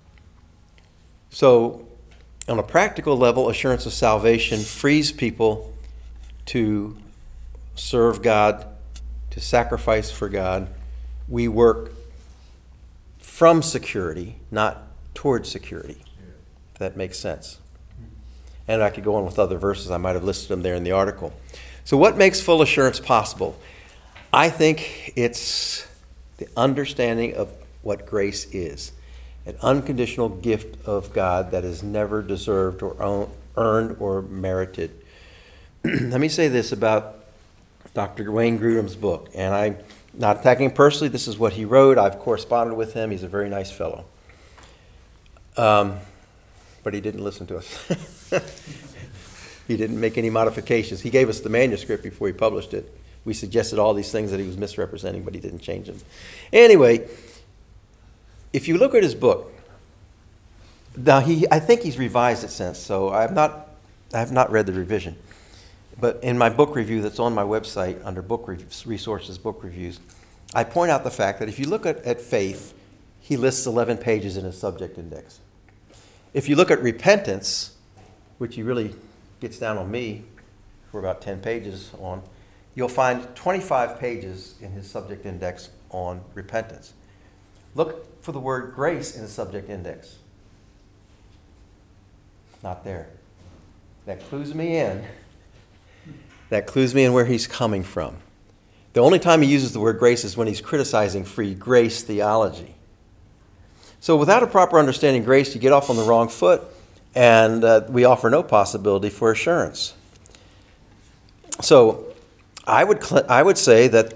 So, 1.30 1.86
on 2.48 2.58
a 2.58 2.62
practical 2.62 3.16
level, 3.16 3.48
assurance 3.48 3.86
of 3.86 3.92
salvation 3.92 4.60
frees 4.60 5.12
people 5.12 5.72
to 6.46 6.96
serve 7.74 8.22
God, 8.22 8.66
to 9.30 9.40
sacrifice 9.40 10.10
for 10.10 10.28
God. 10.28 10.68
We 11.28 11.46
work 11.46 11.92
from 13.40 13.62
security, 13.62 14.36
not 14.50 14.82
towards 15.14 15.48
security. 15.48 16.04
If 16.74 16.78
that 16.78 16.94
makes 16.94 17.18
sense. 17.18 17.58
And 18.68 18.82
I 18.82 18.90
could 18.90 19.02
go 19.02 19.14
on 19.14 19.24
with 19.24 19.38
other 19.38 19.56
verses. 19.56 19.90
I 19.90 19.96
might 19.96 20.12
have 20.12 20.24
listed 20.24 20.50
them 20.50 20.60
there 20.60 20.74
in 20.74 20.84
the 20.84 20.92
article. 20.92 21.32
So, 21.86 21.96
what 21.96 22.18
makes 22.18 22.42
full 22.42 22.60
assurance 22.60 23.00
possible? 23.00 23.58
I 24.30 24.50
think 24.50 25.14
it's 25.16 25.88
the 26.36 26.48
understanding 26.54 27.34
of 27.34 27.50
what 27.80 28.04
grace 28.04 28.44
is 28.52 28.92
an 29.46 29.56
unconditional 29.62 30.28
gift 30.28 30.76
of 30.86 31.14
God 31.14 31.50
that 31.52 31.64
is 31.64 31.82
never 31.82 32.20
deserved 32.20 32.82
or 32.82 33.26
earned 33.56 33.96
or 34.00 34.20
merited. 34.20 34.90
Let 35.82 36.20
me 36.20 36.28
say 36.28 36.48
this 36.48 36.72
about 36.72 37.24
Dr. 37.94 38.30
Wayne 38.30 38.58
Grudem's 38.58 38.96
book, 38.96 39.30
and 39.34 39.54
I'm 39.54 39.78
not 40.14 40.40
attacking 40.40 40.66
him 40.66 40.72
personally. 40.72 41.08
This 41.08 41.28
is 41.28 41.38
what 41.38 41.54
he 41.54 41.64
wrote. 41.64 41.98
I've 41.98 42.18
corresponded 42.18 42.76
with 42.76 42.94
him. 42.94 43.10
He's 43.10 43.22
a 43.22 43.28
very 43.28 43.48
nice 43.48 43.70
fellow. 43.70 44.04
Um, 45.56 45.98
but 46.82 46.94
he 46.94 47.00
didn't 47.00 47.22
listen 47.22 47.46
to 47.48 47.56
us. 47.56 47.88
he 49.68 49.76
didn't 49.76 50.00
make 50.00 50.16
any 50.18 50.30
modifications. 50.30 51.00
He 51.02 51.10
gave 51.10 51.28
us 51.28 51.40
the 51.40 51.48
manuscript 51.48 52.02
before 52.02 52.28
he 52.28 52.32
published 52.32 52.74
it. 52.74 52.92
We 53.24 53.34
suggested 53.34 53.78
all 53.78 53.92
these 53.92 54.10
things 54.10 54.30
that 54.30 54.40
he 54.40 54.46
was 54.46 54.56
misrepresenting, 54.56 55.24
but 55.24 55.34
he 55.34 55.40
didn't 55.40 55.60
change 55.60 55.86
them. 55.86 55.98
Anyway, 56.52 57.06
if 58.52 58.66
you 58.66 58.78
look 58.78 58.94
at 58.94 59.02
his 59.02 59.14
book, 59.14 59.52
now 60.96 61.20
he, 61.20 61.46
I 61.50 61.60
think 61.60 61.82
he's 61.82 61.98
revised 61.98 62.44
it 62.44 62.50
since, 62.50 62.78
so 62.78 63.10
I 63.10 63.22
have 63.22 63.32
not, 63.32 63.68
I 64.12 64.18
have 64.18 64.32
not 64.32 64.50
read 64.50 64.66
the 64.66 64.72
revision. 64.72 65.16
But 65.98 66.22
in 66.22 66.38
my 66.38 66.48
book 66.48 66.74
review 66.76 67.02
that's 67.02 67.18
on 67.18 67.34
my 67.34 67.42
website 67.42 68.00
under 68.04 68.22
book 68.22 68.46
re- 68.46 68.64
resources, 68.86 69.38
book 69.38 69.62
reviews, 69.62 70.00
I 70.54 70.64
point 70.64 70.90
out 70.90 71.04
the 71.04 71.10
fact 71.10 71.38
that 71.38 71.48
if 71.48 71.58
you 71.58 71.68
look 71.68 71.86
at, 71.86 71.98
at 72.04 72.20
faith, 72.20 72.74
he 73.20 73.36
lists 73.36 73.66
11 73.66 73.98
pages 73.98 74.36
in 74.36 74.44
his 74.44 74.58
subject 74.58 74.98
index. 74.98 75.40
If 76.32 76.48
you 76.48 76.56
look 76.56 76.70
at 76.70 76.82
repentance, 76.82 77.76
which 78.38 78.54
he 78.54 78.62
really 78.62 78.94
gets 79.40 79.58
down 79.58 79.78
on 79.78 79.90
me 79.90 80.24
for 80.90 80.98
about 80.98 81.20
10 81.20 81.40
pages 81.40 81.90
on, 82.00 82.22
you'll 82.74 82.88
find 82.88 83.34
25 83.36 83.98
pages 83.98 84.54
in 84.60 84.72
his 84.72 84.90
subject 84.90 85.26
index 85.26 85.70
on 85.90 86.22
repentance. 86.34 86.92
Look 87.74 88.22
for 88.22 88.32
the 88.32 88.40
word 88.40 88.74
grace 88.74 89.16
in 89.16 89.22
the 89.22 89.28
subject 89.28 89.68
index. 89.68 90.16
Not 92.62 92.84
there. 92.84 93.08
That 94.06 94.20
clues 94.28 94.54
me 94.54 94.76
in. 94.76 95.04
That 96.50 96.66
clues 96.66 96.94
me 96.94 97.04
in 97.04 97.12
where 97.12 97.24
he's 97.24 97.46
coming 97.46 97.82
from. 97.82 98.16
The 98.92 99.00
only 99.00 99.20
time 99.20 99.40
he 99.40 99.48
uses 99.48 99.72
the 99.72 99.80
word 99.80 99.98
grace 99.98 100.24
is 100.24 100.36
when 100.36 100.48
he's 100.48 100.60
criticizing 100.60 101.24
free 101.24 101.54
grace 101.54 102.02
theology. 102.02 102.74
So, 104.00 104.16
without 104.16 104.42
a 104.42 104.46
proper 104.46 104.78
understanding 104.78 105.22
grace, 105.24 105.54
you 105.54 105.60
get 105.60 105.72
off 105.72 105.90
on 105.90 105.96
the 105.96 106.02
wrong 106.02 106.28
foot, 106.28 106.62
and 107.14 107.62
uh, 107.62 107.82
we 107.88 108.04
offer 108.04 108.30
no 108.30 108.42
possibility 108.42 109.10
for 109.10 109.30
assurance. 109.30 109.94
So, 111.60 112.14
I 112.66 112.82
would, 112.82 113.04
cl- 113.04 113.26
I 113.28 113.42
would 113.42 113.58
say 113.58 113.88
that 113.88 114.14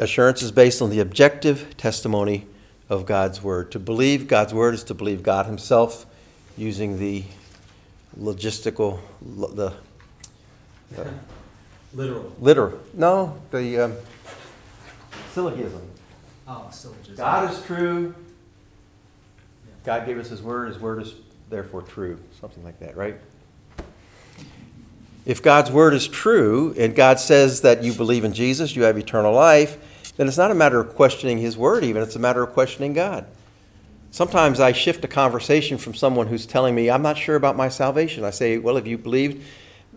assurance 0.00 0.42
is 0.42 0.52
based 0.52 0.80
on 0.80 0.90
the 0.90 1.00
objective 1.00 1.76
testimony 1.76 2.46
of 2.88 3.04
God's 3.04 3.42
Word. 3.42 3.70
To 3.72 3.78
believe 3.78 4.28
God's 4.28 4.54
Word 4.54 4.74
is 4.74 4.84
to 4.84 4.94
believe 4.94 5.22
God 5.22 5.46
Himself 5.46 6.06
using 6.56 6.98
the 6.98 7.24
logistical, 8.18 9.00
the 9.20 9.74
Literal. 11.94 12.32
literal, 12.40 12.78
no, 12.92 13.38
the 13.50 13.78
um, 13.78 13.96
syllogism. 15.32 15.82
Oh, 16.48 16.68
syllogism. 16.70 17.16
God 17.16 17.52
is 17.52 17.62
true. 17.64 18.14
God 19.84 20.04
gave 20.04 20.18
us 20.18 20.28
His 20.28 20.42
Word. 20.42 20.68
His 20.68 20.78
Word 20.78 21.02
is 21.02 21.14
therefore 21.48 21.82
true. 21.82 22.18
Something 22.40 22.64
like 22.64 22.78
that, 22.80 22.96
right? 22.96 23.16
If 25.24 25.42
God's 25.42 25.70
Word 25.70 25.94
is 25.94 26.06
true 26.06 26.74
and 26.78 26.94
God 26.94 27.18
says 27.18 27.62
that 27.62 27.82
you 27.82 27.92
believe 27.92 28.24
in 28.24 28.32
Jesus, 28.32 28.76
you 28.76 28.82
have 28.82 28.96
eternal 28.98 29.32
life, 29.32 30.12
then 30.16 30.28
it's 30.28 30.36
not 30.36 30.50
a 30.50 30.54
matter 30.54 30.80
of 30.80 30.94
questioning 30.94 31.38
His 31.38 31.56
Word, 31.56 31.84
even. 31.84 32.02
It's 32.02 32.16
a 32.16 32.20
matter 32.20 32.42
of 32.42 32.52
questioning 32.52 32.92
God. 32.92 33.26
Sometimes 34.10 34.60
I 34.60 34.72
shift 34.72 35.04
a 35.04 35.08
conversation 35.08 35.78
from 35.78 35.94
someone 35.94 36.28
who's 36.28 36.46
telling 36.46 36.74
me, 36.74 36.88
I'm 36.88 37.02
not 37.02 37.18
sure 37.18 37.36
about 37.36 37.56
my 37.56 37.68
salvation. 37.68 38.24
I 38.24 38.30
say, 38.30 38.58
Well, 38.58 38.76
have 38.76 38.86
you 38.86 38.98
believed 38.98 39.44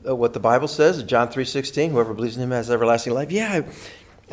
Uh, 0.08 0.16
what 0.16 0.34
the 0.34 0.40
Bible 0.40 0.68
says 0.68 1.04
John 1.04 1.28
3.16? 1.28 1.92
Whoever 1.92 2.14
believes 2.14 2.38
in 2.38 2.44
Him 2.44 2.52
has 2.52 2.72
everlasting 2.72 3.14
life. 3.14 3.32
Yeah, 3.32 3.62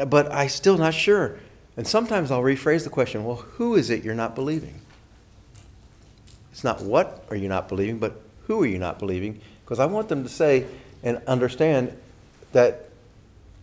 but 0.07 0.31
I'm 0.33 0.49
still 0.49 0.79
not 0.79 0.95
sure. 0.95 1.39
And 1.77 1.87
sometimes 1.87 2.31
I'll 2.31 2.43
rephrase 2.43 2.85
the 2.85 2.91
question, 2.91 3.25
Well, 3.25 3.37
who 3.37 3.75
is 3.75 3.91
it 3.91 4.05
you're 4.05 4.15
not 4.15 4.35
believing? 4.35 4.81
It's 6.53 6.65
not 6.65 6.83
what 6.83 7.25
are 7.29 7.37
you 7.37 7.49
not 7.49 7.69
believing, 7.69 7.99
but 7.99 8.21
who 8.47 8.63
are 8.63 8.67
you 8.67 8.79
not 8.79 8.99
believing? 8.99 9.41
Because 9.65 9.79
I 9.79 9.87
want 9.87 10.09
them 10.09 10.23
to 10.23 10.29
say 10.29 10.67
and 11.03 11.21
understand 11.27 11.97
that 12.53 12.89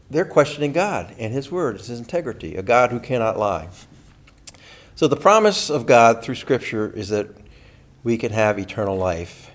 they're 0.10 0.26
questioning 0.26 0.74
God 0.74 1.16
and 1.18 1.34
His 1.34 1.52
Word, 1.52 1.78
His 1.78 1.90
integrity, 1.90 2.56
a 2.56 2.62
God 2.62 2.92
who 2.92 3.00
cannot 3.00 3.38
lie. 3.38 3.70
So 4.96 5.08
the 5.08 5.16
promise 5.16 5.72
of 5.72 5.88
God 5.88 6.24
through 6.24 6.36
Scripture 6.36 6.92
is 6.92 7.10
that 7.10 7.30
we 8.04 8.18
can 8.18 8.32
have 8.32 8.60
eternal 8.60 8.96
life. 8.96 9.50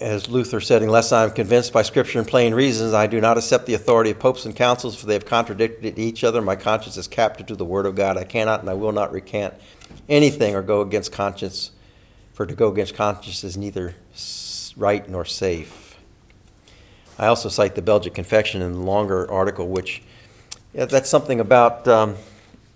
As 0.00 0.30
Luther 0.30 0.62
said, 0.62 0.82
unless 0.82 1.12
I 1.12 1.24
am 1.24 1.30
convinced 1.32 1.74
by 1.74 1.82
Scripture 1.82 2.18
and 2.18 2.26
plain 2.26 2.54
reasons, 2.54 2.94
I 2.94 3.06
do 3.06 3.20
not 3.20 3.36
accept 3.36 3.66
the 3.66 3.74
authority 3.74 4.10
of 4.10 4.18
popes 4.18 4.46
and 4.46 4.56
councils, 4.56 4.98
for 4.98 5.04
they 5.04 5.12
have 5.12 5.26
contradicted 5.26 5.98
each 5.98 6.24
other. 6.24 6.40
My 6.40 6.56
conscience 6.56 6.96
is 6.96 7.06
captive 7.06 7.44
to 7.48 7.54
the 7.54 7.66
Word 7.66 7.84
of 7.84 7.96
God. 7.96 8.16
I 8.16 8.24
cannot 8.24 8.60
and 8.60 8.70
I 8.70 8.72
will 8.72 8.92
not 8.92 9.12
recant 9.12 9.52
anything 10.08 10.54
or 10.54 10.62
go 10.62 10.80
against 10.80 11.12
conscience, 11.12 11.72
for 12.32 12.46
to 12.46 12.54
go 12.54 12.68
against 12.68 12.94
conscience 12.94 13.44
is 13.44 13.58
neither 13.58 13.94
right 14.74 15.06
nor 15.06 15.26
safe. 15.26 15.98
I 17.18 17.26
also 17.26 17.50
cite 17.50 17.74
the 17.74 17.82
Belgic 17.82 18.14
Confession 18.14 18.62
in 18.62 18.72
the 18.72 18.80
longer 18.80 19.30
article, 19.30 19.68
which 19.68 20.02
yeah, 20.72 20.86
that's 20.86 21.10
something 21.10 21.40
about 21.40 21.86
um, 21.86 22.16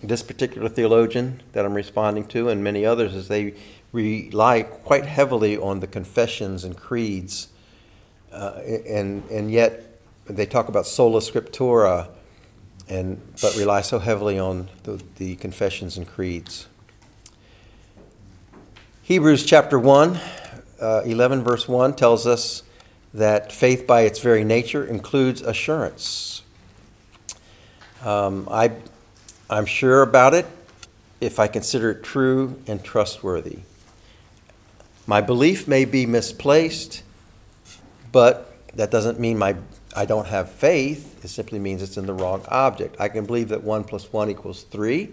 this 0.03 0.23
particular 0.23 0.69
theologian 0.69 1.43
that 1.53 1.65
I'm 1.65 1.73
responding 1.73 2.27
to, 2.27 2.51
and 2.51 2.63
many 2.63 2.85
others, 2.85 3.15
is 3.15 3.29
they 3.29 3.55
rely 3.95 4.65
quite 4.65 5.07
heavily 5.07 5.57
on 5.57 5.79
the 5.79 5.87
confessions 5.87 6.65
and 6.65 6.77
creeds, 6.77 7.49
uh, 8.33 8.61
and 8.87 9.23
and 9.31 9.51
yet 9.51 10.01
they 10.27 10.45
talk 10.45 10.69
about 10.69 10.85
sola 10.85 11.21
scriptura, 11.21 12.09
and 12.89 13.23
but 13.41 13.57
rely 13.57 13.81
so 13.81 14.01
heavily 14.01 14.37
on 14.37 14.69
the, 14.83 15.01
the 15.17 15.37
confessions 15.37 15.97
and 15.97 16.09
creeds. 16.09 16.67
Hebrews 19.03 19.45
chapter 19.45 19.79
1, 19.79 20.19
uh, 20.81 21.03
11, 21.05 21.45
verse 21.45 21.69
1 21.69 21.95
tells 21.95 22.27
us 22.27 22.63
that 23.13 23.53
faith 23.53 23.87
by 23.87 24.01
its 24.01 24.19
very 24.19 24.45
nature 24.45 24.85
includes 24.85 25.43
assurance. 25.43 26.43
Um, 28.03 28.49
I, 28.51 28.73
I'm 29.51 29.67
sure 29.67 30.01
about 30.01 30.33
it 30.33 30.47
if 31.21 31.39
I 31.39 31.49
consider 31.49 31.91
it 31.91 32.03
true 32.03 32.59
and 32.67 32.83
trustworthy. 32.83 33.59
My 35.07 35.21
belief 35.21 35.69
may 35.69 35.85
be 35.85 36.07
misplaced, 36.07 37.03
but 38.11 38.53
that 38.75 38.91
doesn't 38.91 39.21
mean 39.21 39.39
my, 39.39 39.57
I 39.95 40.05
don't 40.05 40.27
have 40.27 40.51
faith. 40.51 41.25
It 41.25 41.29
simply 41.29 41.59
means 41.59 41.83
it's 41.83 41.97
in 41.97 42.07
the 42.07 42.15
wrong 42.15 42.45
object. 42.49 42.97
I 42.99 43.09
can 43.09 43.27
believe 43.27 43.49
that 43.49 43.63
1 43.63 43.85
plus 43.85 44.13
1 44.13 44.31
equals 44.31 44.63
3. 44.65 45.11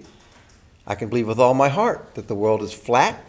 I 0.88 0.96
can 0.96 1.10
believe 1.10 1.28
with 1.28 1.40
all 1.40 1.54
my 1.54 1.70
heart 1.70 2.16
that 2.16 2.28
the 2.28 2.36
world 2.36 2.62
is 2.62 2.74
flat 2.74 3.24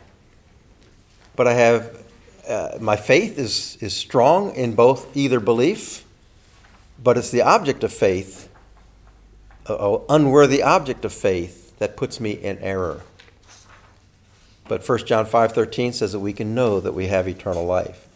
but 1.36 1.46
I 1.46 1.54
have 1.54 2.04
uh, 2.48 2.78
my 2.80 2.96
faith 2.96 3.38
is 3.38 3.76
is 3.80 3.94
strong 3.94 4.54
in 4.54 4.74
both 4.74 5.16
either 5.16 5.40
belief, 5.40 6.04
but 7.02 7.16
it's 7.16 7.30
the 7.30 7.42
object 7.42 7.84
of 7.84 7.92
faith, 7.92 8.48
an 9.66 10.00
unworthy 10.08 10.62
object 10.62 11.04
of 11.04 11.12
faith 11.12 11.78
that 11.78 11.96
puts 11.96 12.20
me 12.20 12.32
in 12.32 12.58
error. 12.58 13.02
But 14.68 14.86
1 14.86 15.06
John 15.06 15.26
5:13 15.26 15.92
says 15.92 16.12
that 16.12 16.20
we 16.20 16.32
can 16.32 16.54
know 16.54 16.80
that 16.80 16.94
we 16.94 17.08
have 17.08 17.28
eternal 17.28 17.64
life. 17.64 18.06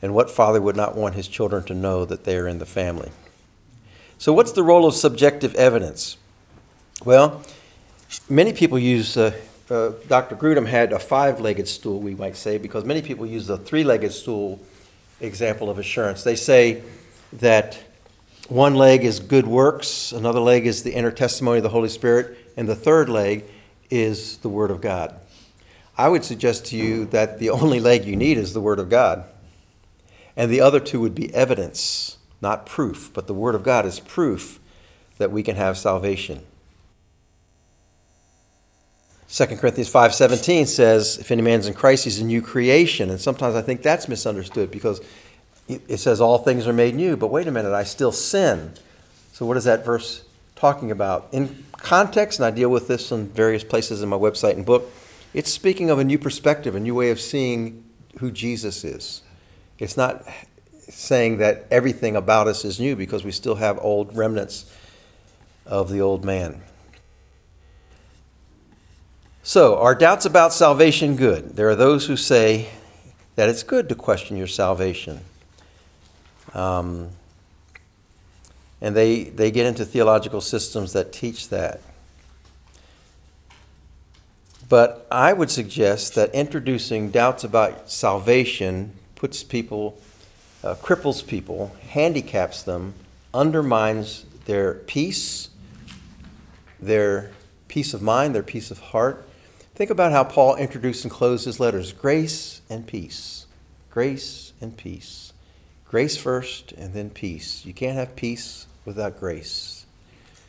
And 0.00 0.14
what 0.14 0.30
father 0.30 0.60
would 0.60 0.76
not 0.76 0.96
want 0.96 1.14
his 1.14 1.28
children 1.28 1.62
to 1.64 1.74
know 1.74 2.04
that 2.04 2.24
they 2.24 2.36
are 2.36 2.48
in 2.48 2.58
the 2.58 2.66
family? 2.66 3.10
So 4.18 4.32
what's 4.32 4.52
the 4.52 4.62
role 4.62 4.86
of 4.86 4.94
subjective 4.94 5.54
evidence? 5.54 6.16
Well, 7.04 7.42
many 8.28 8.52
people 8.52 8.78
use 8.78 9.16
uh, 9.16 9.32
uh, 9.70 9.92
Dr. 10.06 10.36
Grudem 10.36 10.66
had 10.66 10.92
a 10.92 10.98
five 10.98 11.40
legged 11.40 11.66
stool, 11.66 11.98
we 12.00 12.14
might 12.14 12.36
say, 12.36 12.58
because 12.58 12.84
many 12.84 13.00
people 13.00 13.24
use 13.24 13.46
the 13.46 13.56
three 13.56 13.84
legged 13.84 14.12
stool 14.12 14.60
example 15.20 15.70
of 15.70 15.78
assurance. 15.78 16.22
They 16.22 16.36
say 16.36 16.82
that 17.32 17.78
one 18.48 18.74
leg 18.74 19.04
is 19.04 19.18
good 19.18 19.46
works, 19.46 20.12
another 20.12 20.40
leg 20.40 20.66
is 20.66 20.82
the 20.82 20.92
inner 20.92 21.10
testimony 21.10 21.58
of 21.58 21.62
the 21.62 21.70
Holy 21.70 21.88
Spirit, 21.88 22.36
and 22.56 22.68
the 22.68 22.74
third 22.74 23.08
leg 23.08 23.44
is 23.88 24.36
the 24.38 24.48
Word 24.48 24.70
of 24.70 24.80
God. 24.80 25.14
I 25.96 26.08
would 26.08 26.24
suggest 26.24 26.66
to 26.66 26.76
you 26.76 27.04
that 27.06 27.38
the 27.38 27.50
only 27.50 27.80
leg 27.80 28.04
you 28.04 28.16
need 28.16 28.38
is 28.38 28.52
the 28.52 28.60
Word 28.60 28.78
of 28.78 28.88
God. 28.88 29.24
And 30.36 30.50
the 30.50 30.60
other 30.60 30.80
two 30.80 31.00
would 31.00 31.14
be 31.14 31.32
evidence, 31.34 32.16
not 32.40 32.64
proof, 32.64 33.10
but 33.12 33.26
the 33.26 33.34
Word 33.34 33.54
of 33.54 33.62
God 33.62 33.84
is 33.84 34.00
proof 34.00 34.58
that 35.18 35.30
we 35.30 35.42
can 35.42 35.56
have 35.56 35.76
salvation. 35.76 36.40
2 39.28 39.46
Corinthians 39.58 39.88
5:17 39.88 40.66
says, 40.66 41.16
"If 41.18 41.30
any 41.30 41.42
man's 41.42 41.66
in 41.66 41.74
Christ, 41.74 42.04
he's 42.04 42.20
a 42.20 42.24
new 42.24 42.42
creation." 42.42 43.08
And 43.08 43.20
sometimes 43.20 43.54
I 43.54 43.62
think 43.62 43.82
that's 43.82 44.08
misunderstood 44.08 44.70
because 44.70 45.00
it 45.68 46.00
says 46.00 46.20
all 46.20 46.38
things 46.38 46.66
are 46.66 46.72
made 46.72 46.94
new, 46.94 47.16
but 47.16 47.28
wait 47.28 47.46
a 47.46 47.50
minute, 47.50 47.72
I 47.72 47.84
still 47.84 48.12
sin. 48.12 48.72
So 49.32 49.46
what 49.46 49.56
is 49.56 49.64
that 49.64 49.84
verse 49.84 50.22
talking 50.54 50.90
about? 50.90 51.28
In 51.32 51.64
context, 51.78 52.38
and 52.38 52.46
I 52.46 52.50
deal 52.50 52.68
with 52.68 52.88
this 52.88 53.10
in 53.10 53.28
various 53.28 53.64
places 53.64 54.02
in 54.02 54.08
my 54.08 54.18
website 54.18 54.52
and 54.52 54.66
book, 54.66 54.90
it's 55.34 55.50
speaking 55.50 55.90
of 55.90 55.98
a 55.98 56.04
new 56.04 56.18
perspective, 56.18 56.74
a 56.74 56.80
new 56.80 56.94
way 56.94 57.10
of 57.10 57.20
seeing 57.20 57.84
who 58.18 58.30
Jesus 58.30 58.84
is. 58.84 59.22
It's 59.78 59.96
not 59.96 60.24
saying 60.88 61.38
that 61.38 61.66
everything 61.70 62.16
about 62.16 62.48
us 62.48 62.64
is 62.64 62.78
new 62.78 62.96
because 62.96 63.24
we 63.24 63.32
still 63.32 63.54
have 63.56 63.78
old 63.80 64.16
remnants 64.16 64.70
of 65.64 65.90
the 65.90 66.00
old 66.00 66.24
man. 66.24 66.62
So, 69.42 69.78
are 69.78 69.94
doubts 69.94 70.24
about 70.24 70.52
salvation 70.52 71.16
good? 71.16 71.56
There 71.56 71.68
are 71.68 71.74
those 71.74 72.06
who 72.06 72.16
say 72.16 72.68
that 73.34 73.48
it's 73.48 73.62
good 73.62 73.88
to 73.88 73.94
question 73.94 74.36
your 74.36 74.46
salvation. 74.46 75.20
Um, 76.54 77.08
and 78.80 78.94
they, 78.94 79.24
they 79.24 79.50
get 79.50 79.66
into 79.66 79.84
theological 79.84 80.40
systems 80.40 80.92
that 80.92 81.12
teach 81.12 81.48
that. 81.48 81.80
But 84.72 85.06
I 85.10 85.34
would 85.34 85.50
suggest 85.50 86.14
that 86.14 86.34
introducing 86.34 87.10
doubts 87.10 87.44
about 87.44 87.90
salvation 87.90 88.94
puts 89.16 89.42
people, 89.42 90.00
uh, 90.64 90.76
cripples 90.76 91.26
people, 91.26 91.76
handicaps 91.90 92.62
them, 92.62 92.94
undermines 93.34 94.24
their 94.46 94.72
peace, 94.72 95.50
their 96.80 97.32
peace 97.68 97.92
of 97.92 98.00
mind, 98.00 98.34
their 98.34 98.42
peace 98.42 98.70
of 98.70 98.78
heart, 98.78 99.28
Think 99.74 99.90
about 99.90 100.12
how 100.12 100.24
Paul 100.24 100.56
introduced 100.56 101.04
and 101.04 101.10
closed 101.10 101.44
his 101.46 101.58
letters 101.58 101.92
grace 101.92 102.60
and 102.70 102.86
peace. 102.86 103.46
Grace 103.90 104.52
and 104.60 104.76
peace. 104.76 105.32
Grace 105.86 106.16
first 106.16 106.72
and 106.72 106.94
then 106.94 107.10
peace. 107.10 107.66
You 107.66 107.74
can't 107.74 107.96
have 107.96 108.14
peace 108.14 108.66
without 108.84 109.18
grace. 109.18 109.84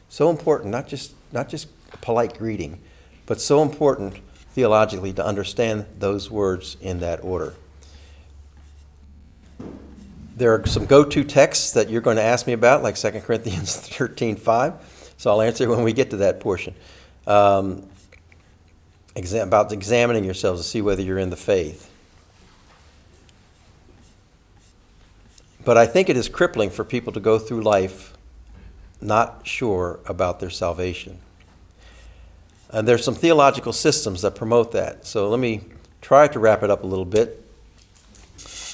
So 0.08 0.30
important, 0.30 0.72
not 0.72 0.88
just, 0.88 1.14
not 1.32 1.50
just 1.50 1.68
a 1.94 1.98
polite 1.98 2.38
greeting, 2.38 2.80
but 3.26 3.40
so 3.40 3.62
important 3.62 4.16
theologically 4.52 5.14
to 5.14 5.26
understand 5.26 5.86
those 5.98 6.30
words 6.30 6.78
in 6.82 7.00
that 7.00 7.24
order. 7.24 7.54
There 10.36 10.54
are 10.54 10.66
some 10.66 10.86
go 10.86 11.04
to 11.04 11.24
texts 11.24 11.72
that 11.74 11.90
you're 11.90 12.02
going 12.02 12.18
to 12.18 12.24
ask 12.24 12.48
me 12.48 12.54
about, 12.54 12.84
like 12.84 12.96
2 12.96 13.12
Corinthians 13.22 13.76
13 13.98 14.36
5. 14.36 15.14
So 15.18 15.32
I'll 15.32 15.42
answer 15.42 15.70
when 15.70 15.84
we 15.84 15.94
get 15.94 16.10
to 16.10 16.18
that 16.18 16.40
portion. 16.40 16.76
Um, 17.26 17.88
exam- 19.16 19.48
about 19.48 19.72
examining 19.72 20.24
yourselves 20.24 20.62
to 20.62 20.68
see 20.68 20.82
whether 20.82 21.02
you're 21.02 21.20
in 21.20 21.30
the 21.30 21.38
faith. 21.38 21.90
But 25.64 25.78
I 25.78 25.86
think 25.86 26.10
it 26.10 26.18
is 26.18 26.28
crippling 26.28 26.70
for 26.70 26.84
people 26.84 27.14
to 27.14 27.20
go 27.20 27.40
through 27.40 27.62
life 27.62 28.18
not 29.00 29.42
sure 29.48 30.00
about 30.06 30.40
their 30.40 30.50
salvation. 30.50 31.20
And 32.74 32.88
there's 32.88 33.06
some 33.06 33.14
theological 33.14 33.72
systems 33.72 34.24
that 34.24 34.36
promote 34.36 34.72
that. 34.72 35.06
So 35.06 35.30
let 35.30 35.40
me 35.40 35.62
try 36.02 36.28
to 36.28 36.40
wrap 36.40 36.64
it 36.64 36.72
up 36.72 36.84
a 36.84 36.88
little 36.88 37.06
bit. 37.06 37.40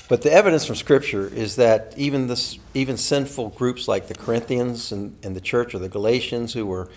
But 0.08 0.24
the 0.24 0.32
evidence 0.32 0.66
from 0.66 0.76
Scripture 0.76 1.28
is 1.28 1.58
that 1.58 1.94
even 1.98 2.28
this, 2.28 2.58
even 2.74 2.98
sinful 2.98 3.50
groups 3.50 3.88
like 3.88 4.08
the 4.08 4.16
Corinthians 4.16 4.92
and, 4.94 5.16
and 5.22 5.36
the 5.36 5.42
church 5.42 5.76
or 5.76 5.80
the 5.80 5.90
Galatians 5.90 6.54
who 6.54 6.66
were 6.66 6.90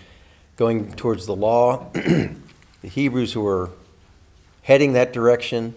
going 0.55 0.93
towards 0.93 1.25
the 1.25 1.35
law, 1.35 1.89
the 1.93 2.33
Hebrews 2.81 3.33
who 3.33 3.41
were 3.41 3.69
heading 4.63 4.93
that 4.93 5.11
direction, 5.11 5.75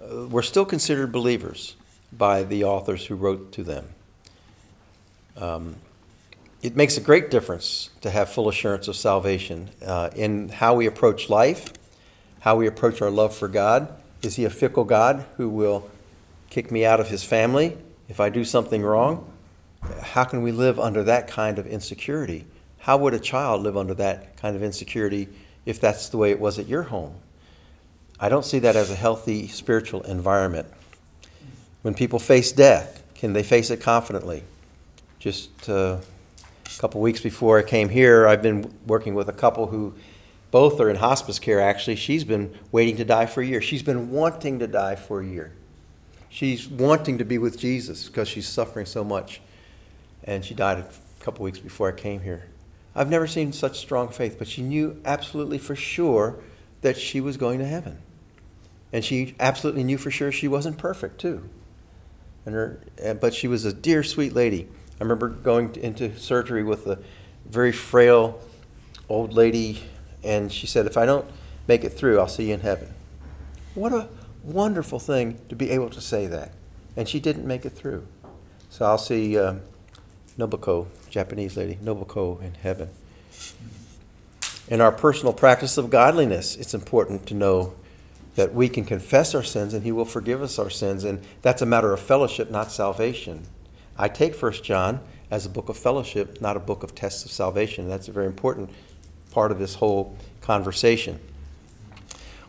uh, 0.00 0.26
were 0.28 0.42
still 0.42 0.66
considered 0.66 1.10
believers 1.10 1.74
by 2.12 2.42
the 2.42 2.64
authors 2.64 3.06
who 3.06 3.14
wrote 3.14 3.50
to 3.52 3.64
them. 3.64 3.88
Um, 5.36 5.76
it 6.62 6.76
makes 6.76 6.96
a 6.96 7.00
great 7.00 7.30
difference 7.30 7.90
to 8.02 8.10
have 8.10 8.28
full 8.28 8.48
assurance 8.48 8.86
of 8.88 8.96
salvation 8.96 9.70
uh, 9.84 10.10
in 10.14 10.50
how 10.50 10.74
we 10.74 10.86
approach 10.86 11.30
life, 11.30 11.72
how 12.40 12.56
we 12.56 12.66
approach 12.66 13.00
our 13.00 13.10
love 13.10 13.34
for 13.34 13.48
God. 13.48 13.88
Is 14.22 14.36
He 14.36 14.44
a 14.44 14.50
fickle 14.50 14.84
God 14.84 15.24
who 15.36 15.48
will 15.48 15.90
kick 16.50 16.70
me 16.70 16.84
out 16.84 17.00
of 17.00 17.08
His 17.08 17.24
family 17.24 17.78
if 18.08 18.20
I 18.20 18.28
do 18.28 18.44
something 18.44 18.82
wrong? 18.82 19.30
How 20.02 20.24
can 20.24 20.42
we 20.42 20.52
live 20.52 20.78
under 20.78 21.02
that 21.04 21.28
kind 21.28 21.58
of 21.58 21.66
insecurity? 21.66 22.44
How 22.78 22.98
would 22.98 23.14
a 23.14 23.18
child 23.18 23.62
live 23.62 23.76
under 23.76 23.94
that 23.94 24.36
kind 24.36 24.54
of 24.54 24.62
insecurity 24.62 25.28
if 25.64 25.80
that's 25.80 26.10
the 26.10 26.18
way 26.18 26.30
it 26.30 26.40
was 26.40 26.58
at 26.58 26.68
your 26.68 26.82
home? 26.84 27.14
I 28.18 28.28
don't 28.28 28.44
see 28.44 28.58
that 28.58 28.76
as 28.76 28.90
a 28.90 28.94
healthy 28.96 29.48
spiritual 29.48 30.02
environment. 30.02 30.66
When 31.80 31.94
people 31.94 32.18
face 32.18 32.52
death, 32.52 33.02
can 33.14 33.32
they 33.32 33.42
face 33.42 33.70
it 33.70 33.80
confidently? 33.80 34.42
Just 35.18 35.68
uh, 35.70 35.98
a 36.76 36.80
couple 36.80 37.00
weeks 37.00 37.20
before 37.20 37.58
I 37.58 37.62
came 37.62 37.88
here, 37.88 38.26
I've 38.26 38.42
been 38.42 38.72
working 38.86 39.14
with 39.14 39.28
a 39.28 39.32
couple 39.32 39.68
who 39.68 39.94
both 40.50 40.80
are 40.80 40.90
in 40.90 40.96
hospice 40.96 41.38
care 41.38 41.60
actually. 41.60 41.96
She's 41.96 42.24
been 42.24 42.54
waiting 42.72 42.96
to 42.96 43.04
die 43.04 43.26
for 43.26 43.40
a 43.40 43.46
year. 43.46 43.60
She's 43.60 43.82
been 43.82 44.10
wanting 44.10 44.58
to 44.58 44.66
die 44.66 44.96
for 44.96 45.20
a 45.20 45.26
year. 45.26 45.52
She's 46.28 46.68
wanting 46.68 47.18
to 47.18 47.24
be 47.24 47.38
with 47.38 47.58
Jesus 47.58 48.06
because 48.06 48.28
she's 48.28 48.46
suffering 48.46 48.86
so 48.86 49.02
much. 49.02 49.40
And 50.22 50.44
she 50.44 50.54
died 50.54 50.78
a 50.78 50.86
couple 51.20 51.44
weeks 51.44 51.58
before 51.58 51.88
I 51.88 51.92
came 51.92 52.20
here. 52.20 52.46
I've 52.94 53.10
never 53.10 53.26
seen 53.26 53.52
such 53.52 53.78
strong 53.78 54.08
faith, 54.08 54.36
but 54.38 54.48
she 54.48 54.62
knew 54.62 55.00
absolutely 55.04 55.58
for 55.58 55.76
sure 55.76 56.36
that 56.82 56.96
she 56.96 57.20
was 57.20 57.36
going 57.36 57.58
to 57.58 57.66
heaven. 57.66 57.98
And 58.92 59.04
she 59.04 59.34
absolutely 59.38 59.84
knew 59.84 59.98
for 59.98 60.10
sure 60.10 60.32
she 60.32 60.48
wasn't 60.48 60.78
perfect, 60.78 61.20
too. 61.20 61.48
And 62.44 62.54
her, 62.54 62.80
eh, 62.98 63.14
but 63.14 63.34
she 63.34 63.46
was 63.46 63.64
a 63.64 63.72
dear, 63.72 64.02
sweet 64.02 64.34
lady. 64.34 64.68
I 65.00 65.04
remember 65.04 65.28
going 65.28 65.74
into 65.76 66.14
surgery 66.18 66.62
with 66.62 66.86
a 66.86 66.98
very 67.46 67.72
frail 67.72 68.38
old 69.08 69.32
lady, 69.32 69.82
and 70.22 70.52
she 70.52 70.66
said, 70.66 70.84
If 70.84 70.98
I 70.98 71.06
don't 71.06 71.24
make 71.66 71.84
it 71.84 71.90
through, 71.90 72.20
I'll 72.20 72.28
see 72.28 72.48
you 72.48 72.54
in 72.54 72.60
heaven. 72.60 72.92
What 73.74 73.92
a 73.92 74.08
wonderful 74.42 74.98
thing 74.98 75.40
to 75.48 75.56
be 75.56 75.70
able 75.70 75.88
to 75.90 76.00
say 76.00 76.26
that. 76.26 76.52
And 76.96 77.08
she 77.08 77.18
didn't 77.18 77.46
make 77.46 77.64
it 77.64 77.70
through. 77.70 78.06
So 78.68 78.84
I'll 78.84 78.98
see 78.98 79.38
uh, 79.38 79.54
Nobuko, 80.38 80.86
Japanese 81.08 81.56
lady, 81.56 81.76
Nobuko 81.76 82.42
in 82.42 82.54
heaven. 82.54 82.90
In 84.68 84.80
our 84.80 84.92
personal 84.92 85.32
practice 85.32 85.78
of 85.78 85.90
godliness, 85.90 86.56
it's 86.56 86.74
important 86.74 87.26
to 87.26 87.34
know 87.34 87.74
that 88.36 88.54
we 88.54 88.68
can 88.68 88.84
confess 88.84 89.34
our 89.34 89.42
sins 89.42 89.74
and 89.74 89.82
he 89.82 89.92
will 89.92 90.04
forgive 90.04 90.42
us 90.42 90.58
our 90.58 90.70
sins. 90.70 91.04
And 91.04 91.22
that's 91.42 91.62
a 91.62 91.66
matter 91.66 91.92
of 91.92 92.00
fellowship, 92.00 92.50
not 92.50 92.70
salvation. 92.70 93.46
I 94.00 94.08
take 94.08 94.34
First 94.34 94.64
John 94.64 95.00
as 95.30 95.44
a 95.44 95.50
book 95.50 95.68
of 95.68 95.76
fellowship, 95.76 96.40
not 96.40 96.56
a 96.56 96.60
book 96.60 96.82
of 96.82 96.94
tests 96.94 97.26
of 97.26 97.30
salvation. 97.30 97.86
That's 97.86 98.08
a 98.08 98.12
very 98.12 98.24
important 98.24 98.70
part 99.30 99.52
of 99.52 99.58
this 99.58 99.74
whole 99.74 100.16
conversation. 100.40 101.20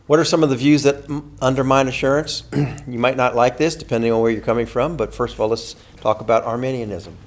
What 0.08 0.18
are 0.18 0.24
some 0.24 0.44
of 0.44 0.50
the 0.50 0.56
views 0.56 0.84
that 0.84 1.04
undermine 1.42 1.90
assurance? 1.90 2.44
you 2.88 2.98
might 2.98 3.18
not 3.18 3.36
like 3.36 3.58
this, 3.58 3.76
depending 3.76 4.14
on 4.14 4.22
where 4.22 4.32
you're 4.32 4.40
coming 4.40 4.66
from, 4.66 4.96
but 4.96 5.14
first 5.14 5.34
of 5.34 5.42
all, 5.42 5.50
let's 5.50 5.76
talk 5.98 6.22
about 6.22 6.46
Arminianism. 6.46 7.18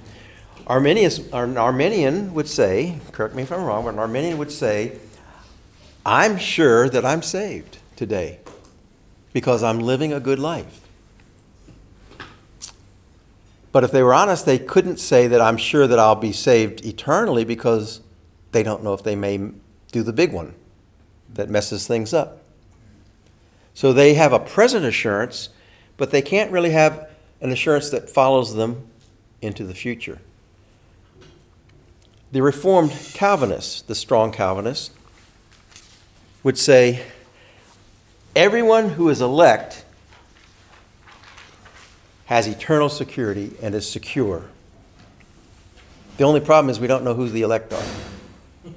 Arminius, 0.67 1.19
an 1.35 1.59
Arminian 1.59 2.33
would 2.33 2.49
say, 2.49 2.99
correct 3.13 3.35
me 3.35 3.43
if 3.43 3.53
I'm 3.53 3.63
wrong, 3.63 3.85
but 3.85 3.93
an 3.93 3.99
Arminian 3.99 4.39
would 4.39 4.51
say, 4.51 4.99
I'm 6.07 6.39
sure 6.39 6.89
that 6.89 7.05
I'm 7.05 7.21
saved 7.21 7.77
today 7.95 8.39
because 9.35 9.63
I'm 9.63 9.81
living 9.81 10.15
a 10.15 10.21
good 10.21 10.39
life. 10.39 10.84
But 13.75 13.83
if 13.83 13.91
they 13.91 14.05
were 14.05 14.15
honest, 14.15 14.47
they 14.47 14.61
couldn't 14.61 14.99
say 14.99 15.27
that 15.27 15.41
I'm 15.41 15.57
sure 15.57 15.89
that 15.89 15.99
I'll 15.99 16.15
be 16.15 16.31
saved 16.31 16.87
eternally 16.87 17.45
because 17.45 18.03
they 18.53 18.63
don't 18.63 18.85
know 18.85 18.95
if 18.95 19.03
they 19.03 19.17
may 19.17 19.51
do 19.91 20.05
the 20.05 20.13
big 20.13 20.33
one 20.33 20.55
that 21.33 21.51
messes 21.51 21.85
things 21.85 22.15
up. 22.15 22.41
So 23.75 23.93
they 23.93 24.15
have 24.15 24.33
a 24.33 24.39
present 24.39 24.85
assurance, 24.85 25.49
but 25.97 26.13
they 26.13 26.23
can't 26.23 26.53
really 26.53 26.71
have 26.71 27.11
an 27.41 27.51
assurance 27.51 27.91
that 27.91 28.09
follows 28.09 28.55
them 28.55 28.87
into 29.43 29.65
the 29.65 29.75
future. 29.75 30.21
The 32.31 32.43
Reformed 32.43 32.93
Calvinists, 33.13 33.83
the 33.83 33.97
strong 33.97 34.31
Calvinists, 34.31 34.95
would 36.45 36.59
say 36.59 37.03
everyone 38.37 38.91
who 38.91 39.09
is 39.09 39.21
elect 39.21 39.84
has 42.27 42.47
eternal 42.47 42.89
security 42.89 43.53
and 43.63 43.75
is 43.75 43.91
secure. 43.91 44.47
The 46.17 46.25
only 46.25 46.41
problem 46.41 46.71
is 46.71 46.81
we 46.81 46.87
don't 46.87 47.05
know 47.05 47.15
who 47.15 47.29
the 47.29 47.43
elect 47.43 47.73
are. 47.73 48.73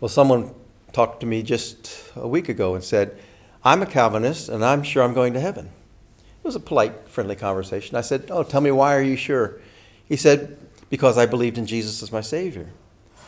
Well, 0.00 0.08
someone 0.08 0.54
talked 0.92 1.20
to 1.20 1.26
me 1.26 1.42
just 1.42 2.10
a 2.16 2.26
week 2.26 2.48
ago 2.48 2.74
and 2.74 2.82
said, 2.82 3.18
I'm 3.64 3.82
a 3.82 3.86
Calvinist 3.86 4.48
and 4.48 4.64
I'm 4.64 4.82
sure 4.82 5.02
I'm 5.02 5.14
going 5.14 5.32
to 5.34 5.40
heaven. 5.40 5.66
It 5.66 6.44
was 6.44 6.56
a 6.56 6.60
polite, 6.60 7.08
friendly 7.08 7.36
conversation. 7.36 7.96
I 7.96 8.02
said, 8.02 8.28
Oh, 8.30 8.42
tell 8.42 8.60
me, 8.60 8.70
why 8.70 8.94
are 8.94 9.02
you 9.02 9.16
sure? 9.16 9.60
He 10.06 10.16
said, 10.16 10.58
Because 10.90 11.16
I 11.16 11.26
believed 11.26 11.56
in 11.56 11.66
Jesus 11.66 12.02
as 12.02 12.12
my 12.12 12.20
Savior. 12.20 12.68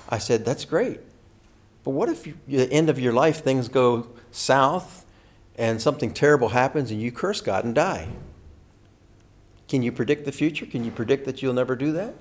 I 0.09 0.19
said, 0.19 0.45
That's 0.45 0.65
great. 0.65 1.01
But 1.85 1.91
what 1.93 2.09
if 2.09 2.27
you, 2.27 2.35
the 2.49 2.71
end 2.71 2.91
of 2.91 2.99
your 2.99 3.13
life 3.13 3.43
things 3.43 3.69
go 3.69 4.09
south 4.33 5.07
and 5.57 5.81
something 5.81 6.13
terrible 6.13 6.51
happens 6.51 6.91
and 6.91 7.01
you 7.01 7.13
curse 7.13 7.41
God 7.41 7.65
and 7.65 7.75
die? 7.75 8.09
Can 9.69 9.83
you 9.83 9.93
predict 9.93 10.25
the 10.25 10.33
future? 10.33 10.67
Can 10.67 10.85
you 10.85 10.91
predict 10.91 11.25
that 11.27 11.43
you'll 11.43 11.55
never 11.55 11.75
do 11.77 11.93
that? 11.93 12.15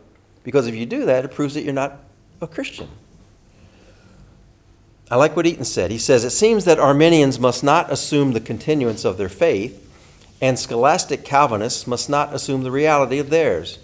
Because 0.44 0.68
if 0.68 0.76
you 0.76 0.86
do 0.86 1.06
that, 1.06 1.26
it 1.26 1.32
proves 1.32 1.54
that 1.54 1.64
you're 1.64 1.74
not 1.74 2.00
a 2.42 2.48
Christian. 2.48 2.88
I 5.10 5.18
like 5.18 5.36
what 5.36 5.46
Eaton 5.46 5.66
said. 5.66 5.92
He 5.92 6.00
says, 6.00 6.24
It 6.24 6.32
seems 6.32 6.66
that 6.66 6.80
Arminians 6.80 7.40
must 7.40 7.64
not 7.64 7.92
assume 7.92 8.32
the 8.32 8.40
continuance 8.40 9.06
of 9.06 9.18
their 9.18 9.30
faith, 9.30 9.82
and 10.42 10.58
scholastic 10.58 11.24
Calvinists 11.24 11.86
must 11.86 12.10
not 12.10 12.34
assume 12.34 12.64
the 12.64 12.72
reality 12.72 13.20
of 13.20 13.30
theirs. 13.30 13.80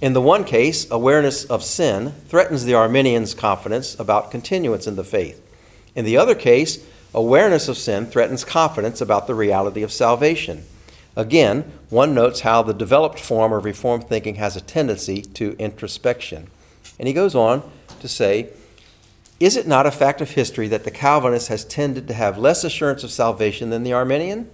In 0.00 0.12
the 0.12 0.20
one 0.20 0.44
case, 0.44 0.88
awareness 0.90 1.44
of 1.44 1.62
sin 1.62 2.12
threatens 2.26 2.64
the 2.64 2.74
Arminians' 2.74 3.34
confidence 3.34 3.98
about 3.98 4.30
continuance 4.30 4.86
in 4.86 4.96
the 4.96 5.04
faith. 5.04 5.40
In 5.94 6.04
the 6.04 6.16
other 6.16 6.34
case, 6.34 6.84
awareness 7.14 7.68
of 7.68 7.76
sin 7.76 8.06
threatens 8.06 8.44
confidence 8.44 9.00
about 9.00 9.26
the 9.26 9.34
reality 9.34 9.82
of 9.82 9.92
salvation. 9.92 10.64
Again, 11.14 11.70
one 11.90 12.14
notes 12.14 12.40
how 12.40 12.62
the 12.62 12.72
developed 12.72 13.20
form 13.20 13.52
of 13.52 13.64
Reformed 13.64 14.08
thinking 14.08 14.36
has 14.36 14.56
a 14.56 14.62
tendency 14.62 15.20
to 15.20 15.54
introspection. 15.58 16.48
And 16.98 17.06
he 17.06 17.12
goes 17.12 17.34
on 17.34 17.62
to 18.00 18.08
say, 18.08 18.48
Is 19.38 19.56
it 19.56 19.66
not 19.66 19.86
a 19.86 19.90
fact 19.90 20.22
of 20.22 20.30
history 20.30 20.68
that 20.68 20.84
the 20.84 20.90
Calvinist 20.90 21.48
has 21.48 21.64
tended 21.66 22.08
to 22.08 22.14
have 22.14 22.38
less 22.38 22.64
assurance 22.64 23.04
of 23.04 23.10
salvation 23.10 23.68
than 23.68 23.82
the 23.82 23.92
Arminian? 23.92 24.50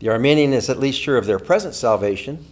The 0.00 0.08
Arminian 0.08 0.52
is 0.52 0.68
at 0.68 0.80
least 0.80 1.00
sure 1.00 1.16
of 1.16 1.26
their 1.26 1.38
present 1.38 1.74
salvation. 1.74 2.46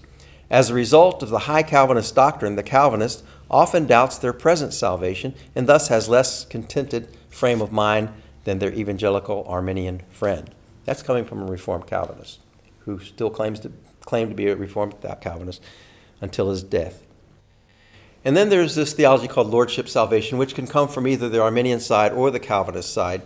As 0.49 0.71
a 0.71 0.75
result 0.75 1.23
of 1.23 1.31
the 1.31 1.41
high 1.41 1.65
Calvinist 1.65 2.15
doctrine, 2.15 2.55
the 2.55 2.63
Calvinist 2.63 3.25
often 3.51 3.87
doubts 3.87 4.17
their 4.19 4.33
present 4.33 4.73
salvation 4.73 5.35
and 5.57 5.67
thus 5.67 5.89
has 5.89 6.09
less 6.09 6.45
contented 6.45 7.09
frame 7.29 7.61
of 7.61 7.73
mind 7.73 8.11
than 8.45 8.61
their 8.61 8.73
evangelical 8.73 9.45
Arminian 9.49 10.03
friend. 10.11 10.51
That's 10.85 11.03
coming 11.03 11.25
from 11.25 11.43
a 11.43 11.47
Reformed 11.47 11.89
Calvinist 11.89 12.39
who 12.99 13.05
still 13.05 13.31
claims 13.31 13.61
to 13.61 13.73
claim 14.05 14.29
to 14.29 14.35
be 14.35 14.49
a 14.49 14.57
Reformed 14.57 14.95
Calvinist 15.21 15.63
until 16.21 16.51
his 16.51 16.63
death. 16.63 17.05
And 18.25 18.37
then 18.37 18.51
there's 18.51 18.75
this 18.75 18.93
theology 18.93 19.29
called 19.29 19.49
lordship 19.49 19.89
salvation, 19.89 20.37
which 20.37 20.55
can 20.55 20.67
come 20.67 20.89
from 20.89 21.07
either 21.07 21.29
the 21.29 21.41
Arminian 21.41 21.81
side 21.81 22.13
or 22.13 22.31
the 22.31 22.41
Calvinist 22.41 22.93
side. 22.93 23.23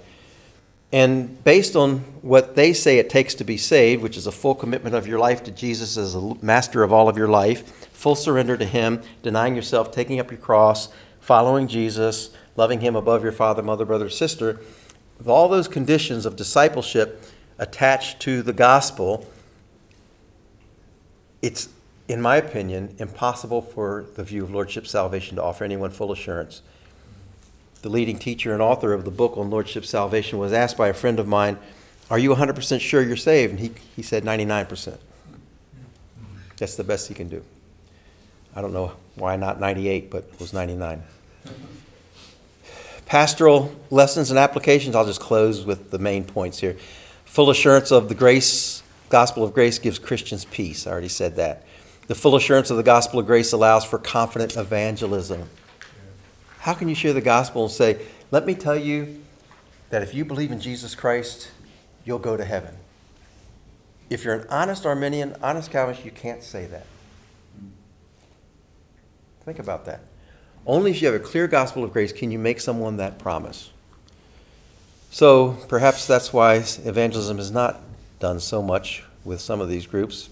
And 0.92 1.42
based 1.42 1.74
on 1.74 1.98
what 2.22 2.54
they 2.54 2.72
say 2.72 2.98
it 2.98 3.10
takes 3.10 3.34
to 3.34 3.44
be 3.44 3.56
saved, 3.56 4.02
which 4.02 4.16
is 4.16 4.28
a 4.28 4.32
full 4.32 4.54
commitment 4.54 4.94
of 4.94 5.08
your 5.08 5.18
life 5.18 5.42
to 5.44 5.50
Jesus 5.50 5.96
as 5.96 6.14
a 6.14 6.34
master 6.40 6.84
of 6.84 6.92
all 6.92 7.08
of 7.08 7.16
your 7.16 7.26
life, 7.26 7.88
full 7.88 8.14
surrender 8.14 8.56
to 8.56 8.64
Him, 8.64 9.02
denying 9.22 9.56
yourself, 9.56 9.90
taking 9.90 10.20
up 10.20 10.30
your 10.30 10.38
cross, 10.38 10.90
following 11.18 11.66
Jesus, 11.66 12.30
loving 12.54 12.80
Him 12.80 12.94
above 12.94 13.24
your 13.24 13.32
father, 13.32 13.62
mother, 13.62 13.84
brother, 13.84 14.08
sister, 14.08 14.60
with 15.18 15.26
all 15.26 15.48
those 15.48 15.66
conditions 15.66 16.26
of 16.26 16.36
discipleship 16.36 17.24
attached 17.58 18.20
to 18.20 18.42
the 18.42 18.52
gospel, 18.52 19.26
it's, 21.44 21.68
in 22.08 22.22
my 22.22 22.36
opinion, 22.36 22.96
impossible 22.98 23.60
for 23.60 24.06
the 24.14 24.24
view 24.24 24.44
of 24.44 24.50
Lordship 24.50 24.86
salvation 24.86 25.36
to 25.36 25.42
offer 25.42 25.62
anyone 25.62 25.90
full 25.90 26.10
assurance. 26.10 26.62
the 27.82 27.90
leading 27.90 28.18
teacher 28.18 28.54
and 28.54 28.62
author 28.62 28.94
of 28.94 29.04
the 29.04 29.10
book 29.10 29.36
on 29.36 29.50
Lordship 29.50 29.84
Salvation, 29.84 30.38
was 30.38 30.54
asked 30.54 30.78
by 30.78 30.88
a 30.88 30.94
friend 30.94 31.20
of 31.20 31.28
mine, 31.28 31.58
Are 32.08 32.18
you 32.18 32.30
100% 32.30 32.80
sure 32.80 33.02
you're 33.02 33.14
saved? 33.14 33.50
And 33.50 33.60
he, 33.60 33.72
he 33.94 34.00
said 34.00 34.24
99%. 34.24 34.96
That's 36.56 36.76
the 36.76 36.84
best 36.84 37.08
he 37.08 37.14
can 37.14 37.28
do. 37.28 37.44
I 38.56 38.62
don't 38.62 38.72
know 38.72 38.92
why 39.16 39.36
not 39.36 39.60
98, 39.60 40.10
but 40.10 40.24
it 40.32 40.40
was 40.40 40.54
99. 40.54 41.02
Pastoral 43.04 43.70
lessons 43.90 44.30
and 44.30 44.38
applications, 44.38 44.96
I'll 44.96 45.04
just 45.04 45.20
close 45.20 45.66
with 45.66 45.90
the 45.90 45.98
main 45.98 46.24
points 46.24 46.60
here. 46.60 46.78
Full 47.26 47.50
assurance 47.50 47.90
of 47.90 48.08
the 48.08 48.14
grace, 48.14 48.82
gospel 49.08 49.44
of 49.44 49.54
grace 49.54 49.78
gives 49.78 49.98
Christians 49.98 50.44
peace. 50.44 50.86
I 50.86 50.90
already 50.90 51.08
said 51.08 51.36
that. 51.36 51.64
The 52.06 52.14
full 52.14 52.36
assurance 52.36 52.70
of 52.70 52.76
the 52.76 52.82
gospel 52.82 53.20
of 53.20 53.26
grace 53.26 53.52
allows 53.52 53.84
for 53.84 53.98
confident 53.98 54.56
evangelism. 54.56 55.48
How 56.58 56.74
can 56.74 56.88
you 56.88 56.94
share 56.94 57.12
the 57.12 57.20
gospel 57.20 57.64
and 57.64 57.72
say, 57.72 58.04
let 58.30 58.46
me 58.46 58.54
tell 58.54 58.76
you 58.76 59.22
that 59.90 60.02
if 60.02 60.14
you 60.14 60.24
believe 60.24 60.50
in 60.50 60.60
Jesus 60.60 60.94
Christ, 60.94 61.50
you'll 62.04 62.18
go 62.18 62.36
to 62.36 62.44
heaven? 62.44 62.76
If 64.10 64.24
you're 64.24 64.34
an 64.34 64.46
honest 64.50 64.84
Arminian, 64.84 65.36
honest 65.42 65.70
Calvinist, 65.70 66.04
you 66.04 66.10
can't 66.10 66.42
say 66.42 66.66
that. 66.66 66.86
Think 69.44 69.58
about 69.58 69.84
that. 69.86 70.00
Only 70.66 70.90
if 70.90 71.02
you 71.02 71.08
have 71.10 71.20
a 71.20 71.24
clear 71.24 71.46
gospel 71.46 71.84
of 71.84 71.92
grace 71.92 72.12
can 72.12 72.30
you 72.30 72.38
make 72.38 72.60
someone 72.60 72.96
that 72.96 73.18
promise. 73.18 73.70
So 75.10 75.58
perhaps 75.68 76.06
that's 76.06 76.32
why 76.32 76.56
evangelism 76.56 77.38
is 77.38 77.50
not 77.50 77.80
done 78.24 78.40
so 78.40 78.62
much 78.62 79.04
with 79.22 79.38
some 79.38 79.60
of 79.60 79.68
these 79.68 79.86
groups. 79.86 80.30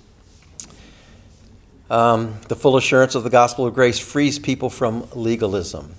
Um, 1.90 2.38
the 2.48 2.56
full 2.56 2.78
assurance 2.78 3.14
of 3.14 3.22
the 3.22 3.28
gospel 3.28 3.66
of 3.66 3.74
grace 3.74 3.98
frees 3.98 4.38
people 4.38 4.70
from 4.70 5.06
legalism, 5.14 5.94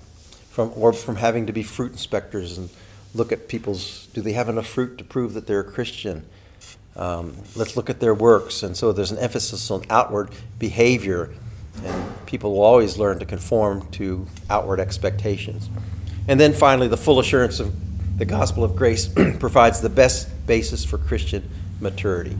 from 0.50 0.72
or 0.74 0.92
from 0.92 1.14
having 1.14 1.46
to 1.46 1.52
be 1.52 1.62
fruit 1.62 1.92
inspectors 1.92 2.58
and 2.58 2.68
look 3.14 3.30
at 3.30 3.46
people's 3.46 4.08
do 4.12 4.20
they 4.20 4.32
have 4.32 4.48
enough 4.48 4.66
fruit 4.66 4.98
to 4.98 5.04
prove 5.04 5.34
that 5.34 5.46
they're 5.46 5.60
a 5.60 5.70
Christian. 5.70 6.26
Um, 6.96 7.36
let's 7.54 7.76
look 7.76 7.88
at 7.88 8.00
their 8.00 8.12
works, 8.12 8.64
and 8.64 8.76
so 8.76 8.90
there's 8.90 9.12
an 9.12 9.18
emphasis 9.18 9.70
on 9.70 9.84
outward 9.88 10.30
behavior, 10.58 11.30
and 11.84 12.26
people 12.26 12.54
will 12.54 12.62
always 12.62 12.98
learn 12.98 13.20
to 13.20 13.24
conform 13.24 13.88
to 13.92 14.26
outward 14.50 14.80
expectations. 14.80 15.70
And 16.26 16.40
then 16.40 16.54
finally, 16.54 16.88
the 16.88 16.96
full 16.96 17.20
assurance 17.20 17.60
of 17.60 17.72
the 18.18 18.24
gospel 18.24 18.64
of 18.64 18.74
grace 18.74 19.06
provides 19.38 19.80
the 19.80 19.88
best 19.88 20.28
basis 20.44 20.84
for 20.84 20.98
Christian 20.98 21.48
maturity. 21.80 22.36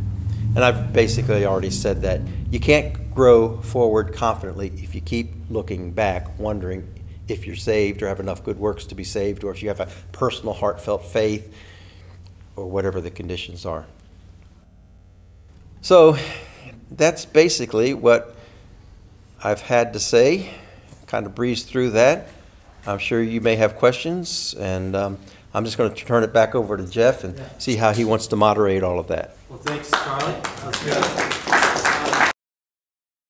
And 0.55 0.65
I've 0.65 0.93
basically 0.93 1.45
already 1.45 1.71
said 1.71 2.03
that 2.03 2.21
you 2.51 2.61
can't 2.61 3.11
grow 3.13 3.61
forward 3.61 4.15
confidently 4.15 4.69
if 4.77 4.95
you 4.95 5.01
keep 5.01 5.33
looking 5.51 5.93
back, 5.93 6.39
wondering 6.39 6.89
if 7.27 7.47
you're 7.47 7.57
saved 7.57 8.03
or 8.03 8.09
have 8.09 8.21
enough 8.21 8.45
good 8.45 8.59
works 8.59 8.85
to 8.87 8.95
be 8.95 9.05
saved, 9.05 9.45
or 9.45 9.51
if 9.51 9.63
you 9.63 9.69
have 9.69 9.81
a 9.81 9.89
personal, 10.13 10.53
heartfelt 10.55 11.05
faith, 11.05 11.55
or 12.57 12.67
whatever 12.67 13.01
the 13.01 13.11
conditions 13.11 13.67
are. 13.67 13.87
So 15.81 16.17
that's 16.91 17.25
basically 17.25 17.95
what 17.95 18.37
I've 19.43 19.61
had 19.61 19.93
to 19.95 19.99
say. 19.99 20.51
Kind 21.07 21.27
of 21.27 21.35
breeze 21.35 21.65
through 21.65 21.91
that. 21.91 22.29
I'm 22.87 22.99
sure 22.99 23.23
you 23.23 23.41
may 23.41 23.57
have 23.57 23.77
questions, 23.77 24.55
and 24.55 24.95
um, 24.95 25.19
I'm 25.55 25.65
just 25.65 25.79
going 25.79 25.93
to 25.95 26.05
turn 26.05 26.23
it 26.25 26.33
back 26.33 26.55
over 26.55 26.77
to 26.77 26.85
Jeff 26.87 27.25
and 27.25 27.39
Yeah. 27.39 27.45
see 27.59 27.77
how 27.77 27.93
he 27.93 28.05
wants 28.05 28.27
to 28.29 28.37
moderate 28.37 28.83
all 28.83 28.99
of 28.99 29.07
that. 29.09 29.37
Well, 29.49 29.59
thanks, 29.61 29.91
Charlie. 29.91 30.35
That's 30.65 30.85
good. 30.85 31.05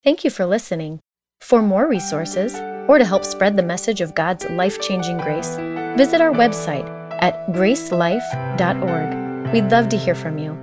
Thank 0.03 0.25
you 0.25 0.31
for 0.31 0.47
listening. 0.47 1.01
For 1.41 1.62
more 1.62 1.87
resources, 1.87 2.55
or 2.89 2.99
to 2.99 3.05
help 3.05 3.25
spread 3.25 3.57
the 3.57 3.62
message 3.62 4.01
of 4.01 4.14
God's 4.14 4.49
life 4.51 4.81
changing 4.81 5.18
grace, 5.18 5.57
visit 5.97 6.20
our 6.20 6.33
website 6.33 6.89
at 7.20 7.47
gracelife.org. 7.53 9.53
We'd 9.53 9.70
love 9.70 9.89
to 9.91 9.97
hear 9.97 10.14
from 10.14 10.39
you. 10.39 10.57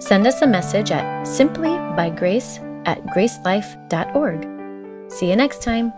Send 0.00 0.26
us 0.26 0.42
a 0.42 0.46
message 0.46 0.90
at 0.90 1.04
simplybygrace 1.26 2.58
at 2.86 3.04
gracelife.org. 3.06 5.10
See 5.10 5.30
you 5.30 5.36
next 5.36 5.62
time. 5.62 5.92